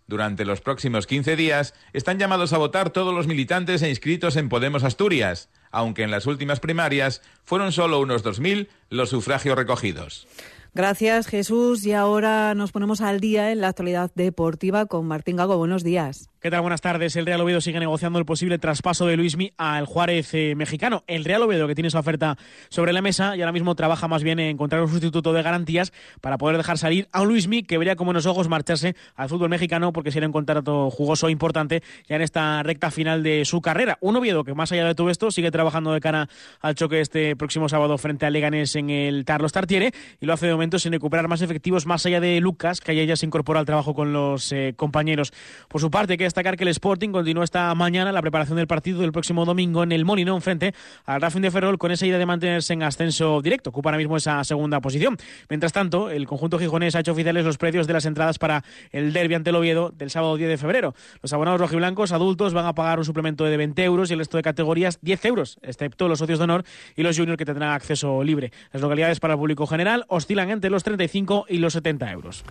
Durante 0.08 0.46
los 0.46 0.62
próximos 0.62 1.08
15 1.08 1.36
días 1.36 1.74
están 1.94 2.20
llamados 2.20 2.54
a 2.54 2.60
votar 2.60 2.91
todos 2.91 3.13
los 3.13 3.26
militantes 3.26 3.82
e 3.82 3.89
inscritos 3.89 4.36
en 4.36 4.50
Podemos 4.50 4.84
Asturias, 4.84 5.50
aunque 5.72 6.04
en 6.04 6.12
las 6.12 6.28
últimas 6.28 6.60
primarias 6.60 7.24
fueron 7.44 7.72
solo 7.72 8.00
unos 8.00 8.24
2.000 8.24 8.68
los 8.89 9.10
sufragios 9.10 9.58
recogidos. 9.58 10.28
Gracias, 10.76 11.28
Jesús. 11.28 11.86
Y 11.86 11.94
ahora 11.94 12.54
nos 12.54 12.74
ponemos 12.74 13.00
al 13.00 13.22
día 13.22 13.54
en 13.54 13.62
la 13.62 13.70
actualidad 13.70 14.12
deportiva 14.14 14.86
con 14.88 15.08
Martín 15.08 15.38
Gago. 15.38 15.58
Buenos 15.58 15.86
días. 15.86 16.30
¿Qué 16.45 16.51
tal? 16.51 16.62
Buenas 16.62 16.81
tardes. 16.81 17.15
El 17.15 17.25
Real 17.25 17.41
Oviedo 17.41 17.60
sigue 17.60 17.79
negociando 17.79 18.19
el 18.19 18.25
posible 18.25 18.60
traspaso 18.60 19.08
de 19.08 19.17
Luismi 19.17 19.53
al 19.58 19.88
Juárez 19.88 20.31
eh, 20.36 20.53
mexicano. 20.55 21.03
El 21.08 21.25
Real 21.25 21.41
Oviedo, 21.41 21.67
que 21.67 21.73
tiene 21.73 21.88
esa 21.88 21.97
oferta 21.97 22.38
sobre 22.69 22.93
la 22.93 23.01
mesa 23.01 23.36
y 23.36 23.41
ahora 23.41 23.51
mismo 23.51 23.73
trabaja 23.73 24.08
más 24.08 24.21
bien 24.21 24.38
en 24.38 24.49
encontrar 24.49 24.84
un 24.84 24.89
sustituto 24.89 25.34
de 25.34 25.41
garantías 25.41 25.91
para 26.21 26.38
poder 26.38 26.58
dejar 26.58 26.77
salir 26.77 27.08
a 27.12 27.23
un 27.23 27.29
Luismi 27.29 27.63
que 27.63 27.79
vería 27.79 27.95
como 27.95 28.13
los 28.13 28.27
ojos 28.27 28.47
marcharse 28.47 28.95
al 29.15 29.27
fútbol 29.27 29.49
mexicano 29.49 29.91
porque 29.91 30.12
sería 30.12 30.27
un 30.27 30.34
contrato 30.34 30.91
jugoso 30.91 31.29
e 31.29 31.31
importante 31.31 31.81
ya 32.08 32.17
en 32.17 32.21
esta 32.21 32.62
recta 32.62 32.91
final 32.91 33.23
de 33.23 33.43
su 33.43 33.60
carrera. 33.60 33.97
Un 33.99 34.15
Oviedo 34.15 34.43
que 34.43 34.53
más 34.53 34.71
allá 34.71 34.86
de 34.86 34.93
todo 34.93 35.10
esto 35.10 35.31
sigue 35.31 35.49
trabajando 35.49 35.93
de 35.93 35.99
cara 35.99 36.29
al 36.62 36.75
choque 36.75 37.01
este 37.01 37.36
próximo 37.36 37.69
sábado 37.69 37.97
frente 37.97 38.27
a 38.27 38.29
Leganés 38.29 38.75
en 38.75 38.91
el 38.91 39.25
Carlos 39.25 39.51
Tartiere 39.51 39.93
y 40.21 40.27
lo 40.27 40.34
hace 40.34 40.45
de 40.45 40.51
momento 40.51 40.77
sin 40.77 40.91
recuperar 40.91 41.27
más 41.27 41.41
efectivos 41.41 41.88
más 41.88 42.05
allá 42.05 42.19
de 42.19 42.39
Lucas, 42.39 42.81
que 42.81 42.91
ayer 42.91 43.08
ya 43.08 43.15
se 43.15 43.25
incorpora 43.25 43.60
al 43.60 43.65
trabajo 43.65 43.95
con 43.95 44.13
los 44.13 44.51
eh, 44.51 44.75
compañeros. 44.77 45.34
Por 45.69 45.81
su 45.81 45.89
parte, 45.89 46.17
que 46.17 46.35
destacar 46.36 46.58
que 46.58 46.65
el 46.65 46.69
Sporting 46.69 47.12
continúa 47.12 47.45
esta 47.45 47.74
mañana 47.76 48.12
la 48.12 48.21
preparación 48.21 48.58
del 48.58 48.67
partido 48.67 49.00
del 49.00 49.13
próximo 49.13 49.45
domingo 49.45 49.84
en 49.84 49.93
el 49.93 50.04
Molinón 50.04 50.41
frente 50.41 50.74
al 51.06 51.21
Racing 51.21 51.39
de 51.39 51.50
Ferrol 51.50 51.78
con 51.78 51.91
esa 51.91 52.06
idea 52.06 52.17
de 52.17 52.26
mantenerse 52.26 52.74
en 52.74 52.84
ascenso 52.84 53.41
directo. 53.41 53.69
Ocupa 53.69 53.88
ahora 53.89 54.00
mismo 54.00 54.17
esa 54.17 54.43
segunda 54.43 54.82
posición. 54.82 55.15
Mientras 55.50 55.71
tanto, 55.71 56.10
el 56.10 56.28
conjunto 56.28 56.60
gijonés 56.60 56.93
ha 56.95 57.00
hecho 57.00 57.13
oficiales 57.13 57.45
los 57.45 57.58
precios 57.58 57.88
de 57.88 57.93
las 57.93 58.06
entradas 58.06 58.38
para 58.38 58.65
el 58.91 59.13
derbi 59.13 59.36
ante 59.36 59.52
el 59.52 59.56
Oviedo 59.56 59.91
del 59.91 60.10
sábado 60.10 60.36
10 60.36 60.50
de 60.50 60.58
febrero. 60.58 60.93
Los 61.21 61.32
abonados 61.32 61.62
rojiblancos 61.62 62.12
adultos 62.12 62.54
van 62.54 62.65
a 62.65 62.76
pagar 62.76 63.00
un 63.00 63.06
suplemento 63.06 63.45
de 63.45 63.56
20 63.56 63.82
euros 63.86 64.10
y 64.10 64.13
el 64.13 64.19
resto 64.19 64.36
de 64.36 64.43
categorías 64.43 65.00
10 65.04 65.24
euros, 65.24 65.58
excepto 65.62 66.10
los 66.10 66.19
socios 66.19 66.39
de 66.39 66.43
honor 66.43 66.65
y 66.98 67.04
los 67.04 67.17
juniors 67.17 67.38
que 67.38 67.45
tendrán 67.45 67.71
acceso 67.71 68.26
libre. 68.26 68.52
Las 68.74 68.82
localidades 68.82 69.21
para 69.21 69.36
el 69.36 69.39
público 69.39 69.67
general 69.67 70.04
oscilan 70.10 70.50
entre 70.50 70.69
los 70.69 70.84
35 70.84 71.45
y 71.48 71.60
los 71.60 71.71
70 71.71 72.12
euros. 72.12 72.43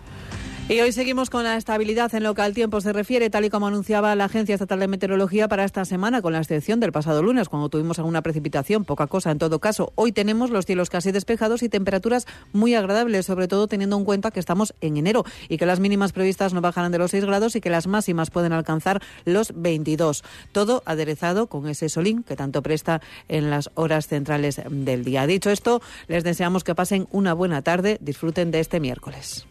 Y 0.67 0.79
hoy 0.79 0.91
seguimos 0.91 1.29
con 1.29 1.43
la 1.43 1.57
estabilidad 1.57 2.15
en 2.15 2.23
lo 2.23 2.33
que 2.33 2.41
al 2.41 2.55
tiempo 2.55 2.81
se 2.81 2.91
refiere, 2.91 3.29
tal 3.29 3.45
y 3.45 3.51
como 3.51 3.67
anunciaba 3.67 4.15
la 4.15 4.25
Agencia 4.25 4.55
Estatal 4.55 4.79
de 4.79 4.87
Meteorología 4.87 5.47
para 5.47 5.63
esta 5.63 5.85
semana, 5.85 6.23
con 6.23 6.33
la 6.33 6.39
excepción 6.39 6.79
del 6.79 6.91
pasado 6.91 7.21
lunes, 7.21 7.49
cuando 7.49 7.69
tuvimos 7.69 7.99
alguna 7.99 8.23
precipitación, 8.23 8.83
poca 8.83 9.05
cosa 9.05 9.29
en 9.29 9.37
todo 9.37 9.59
caso. 9.59 9.93
Hoy 9.93 10.11
tenemos 10.11 10.49
los 10.49 10.65
cielos 10.65 10.89
casi 10.89 11.11
despejados 11.11 11.61
y 11.61 11.69
temperaturas 11.69 12.25
muy 12.51 12.73
agradables, 12.73 13.27
sobre 13.27 13.47
todo 13.47 13.67
teniendo 13.67 13.95
en 13.95 14.05
cuenta 14.05 14.31
que 14.31 14.39
estamos 14.39 14.73
en 14.81 14.97
enero 14.97 15.23
y 15.49 15.59
que 15.59 15.67
las 15.67 15.79
mínimas 15.79 16.13
previstas 16.13 16.55
no 16.55 16.61
bajarán 16.61 16.91
de 16.91 16.97
los 16.97 17.11
6 17.11 17.25
grados 17.25 17.55
y 17.55 17.61
que 17.61 17.69
las 17.69 17.85
máximas 17.85 18.31
pueden 18.31 18.51
alcanzar 18.51 19.03
los 19.23 19.53
22. 19.55 20.23
Todo 20.51 20.81
aderezado 20.87 21.45
con 21.45 21.67
ese 21.67 21.89
solín 21.89 22.23
que 22.23 22.35
tanto 22.35 22.63
presta 22.63 23.01
en 23.27 23.51
las 23.51 23.69
horas 23.75 24.07
centrales 24.07 24.59
del 24.67 25.03
día. 25.03 25.27
Dicho 25.27 25.51
esto, 25.51 25.83
les 26.07 26.23
deseamos 26.23 26.63
que 26.63 26.73
pasen 26.73 27.07
una 27.11 27.35
buena 27.35 27.61
tarde, 27.61 27.99
disfruten 28.01 28.49
de 28.49 28.61
este 28.61 28.79
miércoles. 28.79 29.45